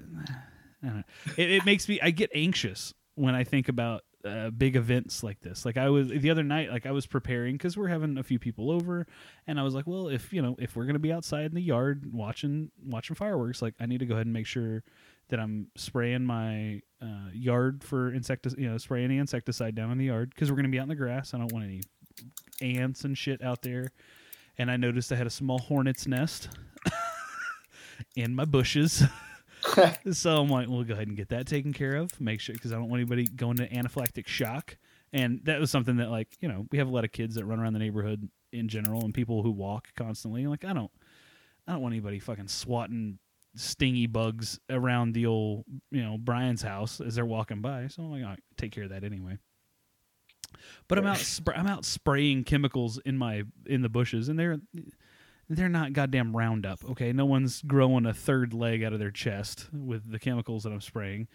[0.84, 1.04] I don't know.
[1.38, 2.00] It, it makes me.
[2.02, 5.66] I get anxious when I think about uh, big events like this.
[5.66, 8.40] Like I was the other night, like I was preparing because we're having a few
[8.40, 9.08] people over,
[9.48, 11.62] and I was like, well, if you know, if we're gonna be outside in the
[11.62, 14.84] yard watching watching fireworks, like I need to go ahead and make sure
[15.30, 19.98] that I'm spraying my uh, yard for insecticide, you know, spray any insecticide down in
[19.98, 21.34] the yard because we're gonna be out in the grass.
[21.34, 21.82] I don't want any
[22.62, 23.92] ants and shit out there.
[24.58, 26.50] And I noticed I had a small hornet's nest
[28.16, 29.04] in my bushes.
[30.12, 32.20] so I'm like, we'll go ahead and get that taken care of.
[32.20, 34.78] Make sure because I don't want anybody going to anaphylactic shock.
[35.12, 37.46] And that was something that, like, you know, we have a lot of kids that
[37.46, 40.46] run around the neighborhood in general, and people who walk constantly.
[40.46, 40.92] Like, I don't,
[41.68, 43.18] I don't want anybody fucking swatting
[43.56, 47.88] stingy bugs around the old, you know, Brian's house as they're walking by.
[47.88, 49.38] So I'm like, I'll take care of that anyway.
[50.88, 54.60] But I'm out spr- I'm out spraying chemicals in my in the bushes, and they're
[55.50, 56.84] they're not goddamn Roundup.
[56.92, 60.72] Okay, no one's growing a third leg out of their chest with the chemicals that
[60.72, 61.28] I'm spraying.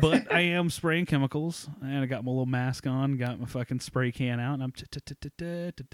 [0.00, 3.80] But I am spraying chemicals, and I got my little mask on, got my fucking
[3.80, 4.72] spray can out, and I'm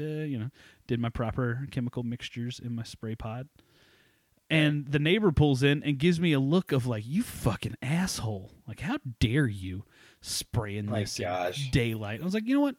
[0.06, 0.50] you know
[0.86, 3.48] did my proper chemical mixtures in my spray pod.
[4.48, 8.52] And the neighbor pulls in and gives me a look of like, "You fucking asshole!
[8.68, 9.84] Like, how dare you
[10.26, 11.70] spraying My this in gosh.
[11.70, 12.76] daylight?" I was like, "You know what?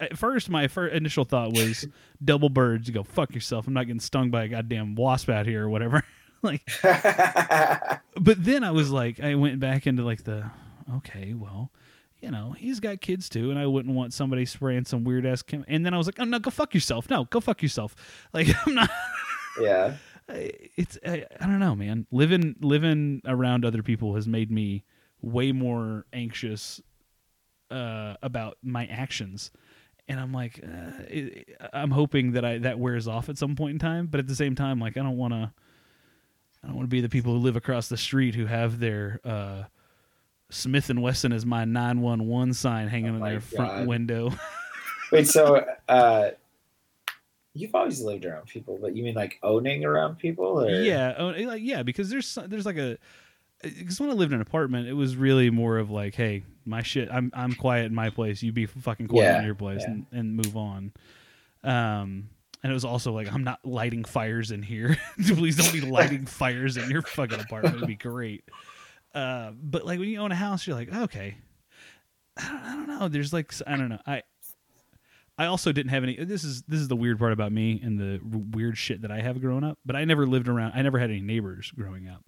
[0.00, 1.86] at first my first initial thought was
[2.24, 5.44] double birds you go fuck yourself i'm not getting stung by a goddamn wasp out
[5.46, 6.02] here or whatever
[6.42, 10.50] like but then i was like i went back into like the
[10.94, 11.70] okay well
[12.20, 15.42] you know he's got kids too and i wouldn't want somebody spraying some weird ass
[15.42, 17.94] chem- and then i was like oh no go fuck yourself no go fuck yourself
[18.32, 18.90] like i'm not
[19.60, 19.94] yeah.
[20.28, 24.84] It's I, I don't know man living living around other people has made me
[25.22, 26.80] way more anxious
[27.70, 29.50] uh, about my actions
[30.08, 33.72] and i'm like uh, it, i'm hoping that i that wears off at some point
[33.72, 35.52] in time but at the same time like i don't want to
[36.64, 39.20] i don't want to be the people who live across the street who have their
[39.24, 39.62] uh,
[40.50, 44.32] smith and wesson as my 911 sign hanging Oh in their front window
[45.10, 46.30] Wait, so uh,
[47.54, 50.62] you've always lived around people, but you mean like owning around people?
[50.62, 50.70] Or?
[50.70, 52.96] Yeah, like yeah, because there's there's like a
[53.62, 56.82] because when I lived in an apartment, it was really more of like, hey, my
[56.82, 59.80] shit, I'm I'm quiet in my place, you be fucking quiet Yeah, in your place,
[59.82, 59.90] yeah.
[59.90, 60.92] and, and move on.
[61.62, 62.28] Um,
[62.62, 64.96] and it was also like, I'm not lighting fires in here.
[65.26, 67.76] Please don't be lighting fires in your fucking apartment.
[67.76, 68.44] It'd be great.
[69.14, 71.36] Uh, but like when you own a house, you're like, okay,
[72.36, 73.08] I don't, I don't know.
[73.08, 74.00] There's like I don't know.
[74.06, 74.22] I
[75.38, 76.16] I also didn't have any.
[76.16, 79.10] This is this is the weird part about me and the r- weird shit that
[79.10, 79.78] I have growing up.
[79.86, 80.72] But I never lived around.
[80.74, 82.22] I never had any neighbors growing up.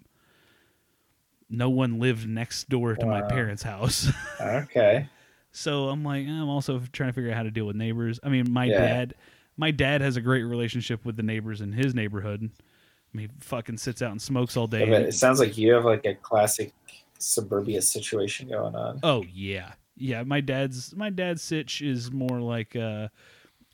[1.52, 4.10] No one lived next door to my parents' house.
[4.40, 5.06] Okay.
[5.52, 8.18] so I'm like, eh, I'm also trying to figure out how to deal with neighbors.
[8.24, 8.78] I mean, my Yeah.
[8.78, 9.14] dad,
[9.56, 12.50] my dad has a great relationship with the neighbors in his neighborhood.
[12.50, 14.88] I mean, he fucking sits out and smokes all day.
[14.88, 16.72] Yeah, it sounds like you have like a classic
[17.18, 19.00] suburbia situation going on.
[19.02, 20.22] Oh yeah, yeah.
[20.22, 23.10] My dad's my dad's sitch is more like a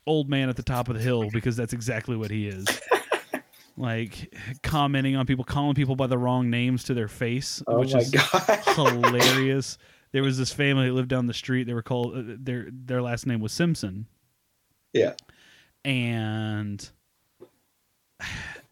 [0.05, 2.67] old man at the top of the hill because that's exactly what he is.
[3.79, 7.95] like commenting on people, calling people by the wrong names to their face, Oh which
[7.95, 8.59] is god.
[8.75, 9.77] hilarious.
[10.11, 11.65] There was this family that lived down the street.
[11.65, 14.07] They were called uh, their their last name was Simpson,
[14.93, 15.13] yeah.
[15.85, 16.87] and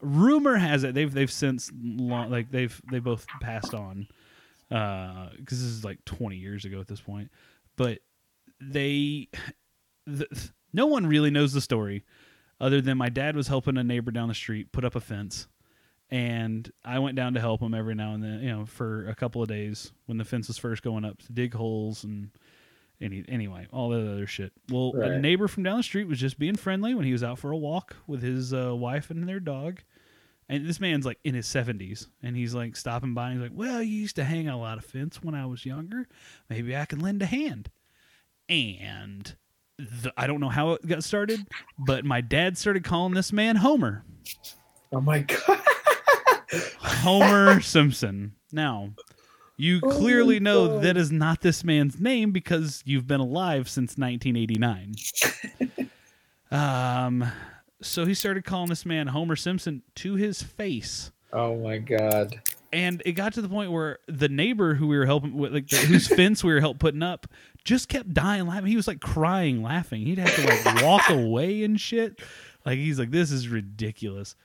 [0.02, 4.08] rumor has it they've they've since long, like they've they both passed on
[4.70, 7.32] because this is like 20 years ago at this point
[7.78, 8.00] but
[8.62, 9.28] they
[10.06, 10.28] the,
[10.74, 12.04] no one really knows the story
[12.60, 15.48] other than my dad was helping a neighbor down the street put up a fence
[16.10, 19.16] and I went down to help him every now and then, you know, for a
[19.16, 22.30] couple of days when the fence was first going up to dig holes and
[23.02, 24.54] any anyway, all that other shit.
[24.72, 27.40] Well, a neighbor from down the street was just being friendly when he was out
[27.40, 29.82] for a walk with his uh, wife and their dog.
[30.50, 33.58] And this man's like in his 70s and he's like stopping by and he's like,
[33.58, 36.08] "Well, you used to hang a lot of fence when I was younger.
[36.50, 37.70] Maybe I can lend a hand."
[38.48, 39.36] And
[39.78, 41.46] the, I don't know how it got started,
[41.78, 44.04] but my dad started calling this man Homer.
[44.92, 45.62] Oh my god.
[46.80, 48.34] Homer Simpson.
[48.52, 48.92] Now,
[49.58, 50.84] you Oh clearly know God.
[50.84, 54.94] that is not this man's name because you've been alive since 1989.
[56.52, 57.26] um,
[57.82, 61.12] so he started calling this man Homer Simpson to his face.
[61.34, 62.40] Oh my god.
[62.74, 65.68] And it got to the point where the neighbor who we were helping, with, like
[65.68, 67.28] the, whose fence we were helping putting up,
[67.64, 68.68] just kept dying laughing.
[68.68, 70.06] He was like crying, laughing.
[70.06, 72.22] He'd have to like walk away and shit.
[72.66, 74.36] Like he's like, this is ridiculous.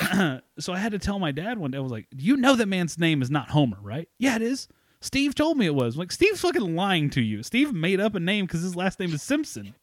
[0.58, 1.78] so I had to tell my dad one day.
[1.78, 4.08] I was like, you know that man's name is not Homer, right?
[4.18, 4.68] Yeah, it is.
[5.00, 5.94] Steve told me it was.
[5.94, 7.42] I'm like Steve's fucking lying to you.
[7.42, 9.74] Steve made up a name because his last name is Simpson.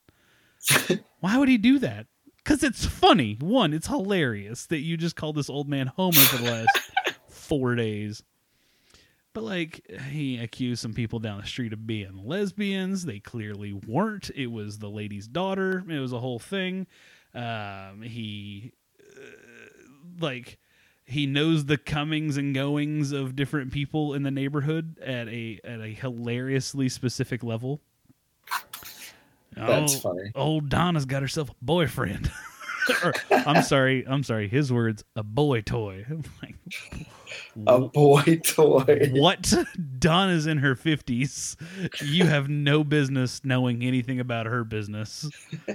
[1.22, 2.08] Why would he do that?
[2.38, 3.38] Because it's funny.
[3.40, 6.92] One, it's hilarious that you just called this old man Homer for the last
[7.46, 8.24] four days.
[9.34, 13.06] But like he accused some people down the street of being lesbians.
[13.06, 14.30] They clearly weren't.
[14.34, 15.84] It was the lady's daughter.
[15.90, 16.88] It was a whole thing.
[17.34, 18.72] Um, he
[19.02, 19.22] uh,
[20.22, 20.58] like
[21.04, 25.82] he knows the comings and goings of different people in the neighborhood at a at
[25.82, 27.82] a hilariously specific level.
[29.56, 30.32] That's Oh, funny.
[30.34, 32.32] Old Donna's got herself a boyfriend.
[33.04, 34.48] or, I'm sorry, I'm sorry.
[34.48, 36.06] His words, a boy toy.
[36.10, 36.56] I'm like,
[37.68, 39.10] A boy toy.
[39.14, 39.54] what?
[40.00, 41.56] Donna's in her 50s.
[42.02, 45.30] You have no business knowing anything about her business.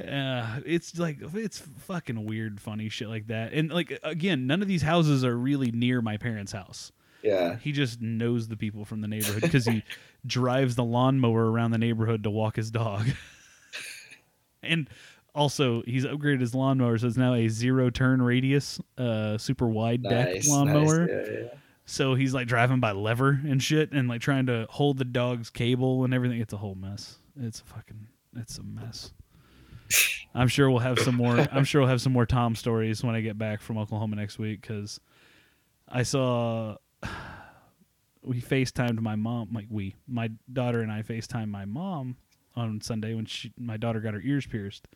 [0.00, 3.52] Uh, it's like it's fucking weird, funny shit like that.
[3.52, 6.92] And like again, none of these houses are really near my parents' house.
[7.22, 7.56] Yeah.
[7.56, 9.82] He just knows the people from the neighborhood because he
[10.24, 13.08] drives the lawnmower around the neighborhood to walk his dog.
[14.62, 14.88] and
[15.34, 20.02] also, he's upgraded his lawnmower, so it's now a zero turn radius, uh, super wide
[20.02, 21.06] deck lawnmower.
[21.06, 21.28] Nice.
[21.28, 21.48] Yeah, yeah.
[21.86, 25.50] So he's like driving by lever and shit, and like trying to hold the dog's
[25.50, 26.40] cable and everything.
[26.40, 27.18] It's a whole mess.
[27.40, 29.12] It's a fucking, it's a mess.
[30.34, 31.38] I'm sure we'll have some more.
[31.52, 34.38] I'm sure we'll have some more Tom stories when I get back from Oklahoma next
[34.38, 35.00] week because
[35.88, 36.76] I saw
[38.22, 39.50] we FaceTimed my mom.
[39.52, 42.16] Like we, my daughter and I FaceTimed my mom
[42.54, 44.88] on Sunday when she, my daughter got her ears pierced.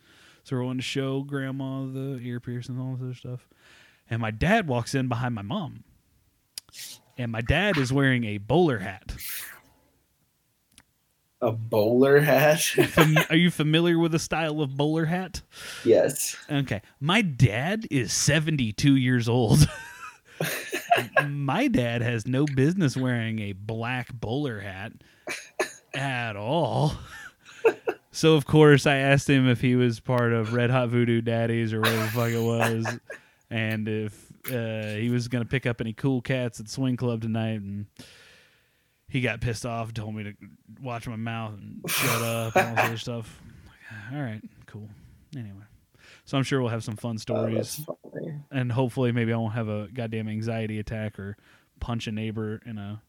[0.43, 3.47] So we're going to show grandma the ear piercing and all this other stuff.
[4.09, 5.85] And my dad walks in behind my mom.
[7.17, 9.15] And my dad is wearing a bowler hat.
[11.41, 12.61] A bowler hat.
[13.29, 15.41] Are you familiar with the style of bowler hat?
[15.85, 16.35] yes.
[16.49, 16.81] Okay.
[16.99, 19.67] My dad is 72 years old.
[21.25, 24.93] My dad has no business wearing a black bowler hat
[25.93, 26.95] at all.
[28.15, 31.73] So of course I asked him if he was part of Red Hot Voodoo Daddies
[31.73, 32.99] or whatever the fuck it was,
[33.49, 37.59] and if uh, he was gonna pick up any cool cats at Swing Club tonight,
[37.61, 37.87] and
[39.09, 40.33] he got pissed off, told me to
[40.81, 43.41] watch my mouth and shut up and all this other stuff.
[44.13, 44.89] All right, cool.
[45.35, 45.63] Anyway,
[46.25, 47.83] so I'm sure we'll have some fun Oh, stories
[48.13, 48.33] funny.
[48.51, 51.35] and hopefully maybe I won't have a goddamn anxiety attack or
[51.79, 53.01] punch a neighbor in a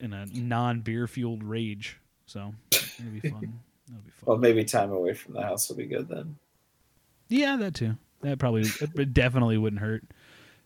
[0.00, 1.98] in a non beer fueled rage.
[2.26, 3.60] So it'll be fun.
[3.88, 4.24] That'll be fun.
[4.26, 6.36] Well, maybe time away from the house will be good then.
[7.28, 7.96] yeah, that too.
[8.22, 10.02] That probably it definitely wouldn't hurt.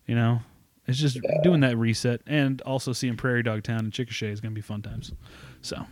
[0.06, 0.40] You know,
[0.86, 1.42] it's just Yeah.
[1.42, 4.82] doing that reset and also seeing Prairie Dog Town and Chickasha is gonna be fun
[4.82, 5.12] times.
[5.62, 5.84] So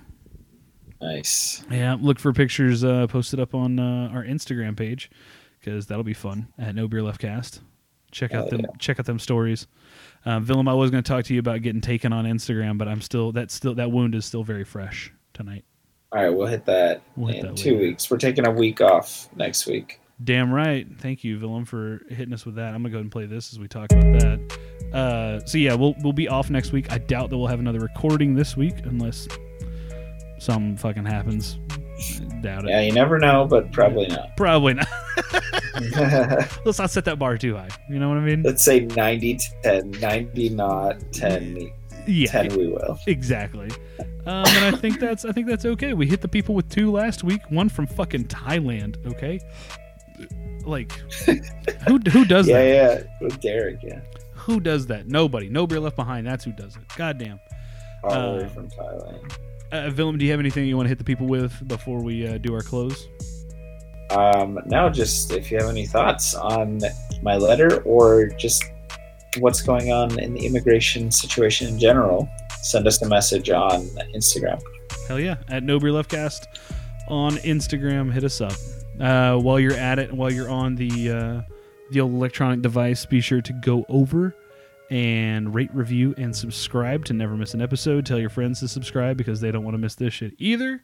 [1.01, 1.65] Nice.
[1.71, 5.11] yeah, look for pictures uh, posted up on uh, our Instagram page
[5.61, 7.61] because that'll be fun at No Beer Left Cast.
[8.13, 8.61] Check out Hell them.
[8.63, 8.77] yeah.
[8.79, 9.67] Check out them stories.
[10.25, 12.89] Um, Willem, I was going to talk to you about getting taken on Instagram, but
[12.89, 15.65] I'm still that still that wound is still very fresh tonight.
[16.13, 17.83] All right, we'll hit that We'll hit in that two later.
[17.89, 18.11] weeks.
[18.11, 20.01] We're taking a week off next week.
[20.25, 20.87] Damn right.
[20.99, 22.75] Thank you, Willem, for hitting us with that.
[22.75, 24.59] I'm gonna go ahead and play this as we talk about that.
[24.95, 26.91] Uh, so yeah, we'll we'll be off next week.
[26.91, 29.29] I doubt that we'll have another recording this week unless
[30.39, 31.59] something fucking happens.
[32.43, 32.71] Doubt it.
[32.71, 34.37] Yeah, you never know, but probably not.
[34.37, 34.87] Probably not.
[36.65, 37.69] Let's not set that bar too high.
[37.91, 38.43] You know what I mean?
[38.43, 39.91] Let's say 90 10.
[39.93, 41.71] 90 not, 10,
[42.07, 42.31] Yeah.
[42.31, 42.99] 10 we will.
[43.07, 43.71] Exactly.
[44.27, 45.93] Um, and I think that's I think that's okay.
[45.95, 48.97] We hit the people with two last week, one from fucking Thailand.
[49.07, 49.39] Okay,
[50.65, 50.93] like
[51.89, 53.03] who who does Yeah, that?
[53.03, 53.27] yeah.
[53.27, 54.01] With Derek, yeah.
[54.35, 55.07] Who does that?
[55.09, 55.49] Nobody.
[55.49, 56.27] No beer left behind.
[56.27, 56.83] That's who does it.
[56.97, 57.39] Goddamn.
[58.05, 59.33] All the Uh, way from Thailand.
[59.73, 62.27] Uh, Willem, do you have anything you want to hit the people with before we
[62.27, 63.09] uh, do our close?
[64.11, 66.81] Um, now, just if you have any thoughts on
[67.23, 68.63] my letter or just
[69.39, 72.29] what's going on in the immigration situation in general,
[72.63, 73.83] send us a message on
[74.15, 74.61] Instagram.
[75.09, 75.37] Hell yeah!
[75.49, 75.93] At No Beer
[77.09, 78.55] on Instagram, hit us up.
[79.01, 81.43] Uh, while you're at it, while you're on the uh,
[81.91, 84.35] the old electronic device, be sure to go over
[84.91, 88.07] and rate, review, and subscribe to never miss an episode.
[88.07, 90.83] Tell your friends to subscribe because they don't want to miss this shit either.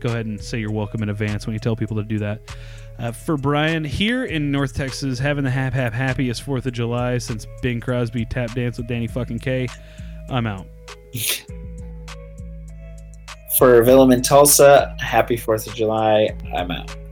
[0.00, 2.54] Go ahead and say you're welcome in advance when you tell people to do that.
[2.98, 7.18] Uh, for Brian, here in North Texas, having the hap hap happiest Fourth of July
[7.18, 9.68] since Bing Crosby tap danced with Danny fucking Kaye.
[10.30, 10.66] I'm out.
[13.58, 16.30] For Willem in Tulsa, happy 4th of July.
[16.56, 17.03] I'm out.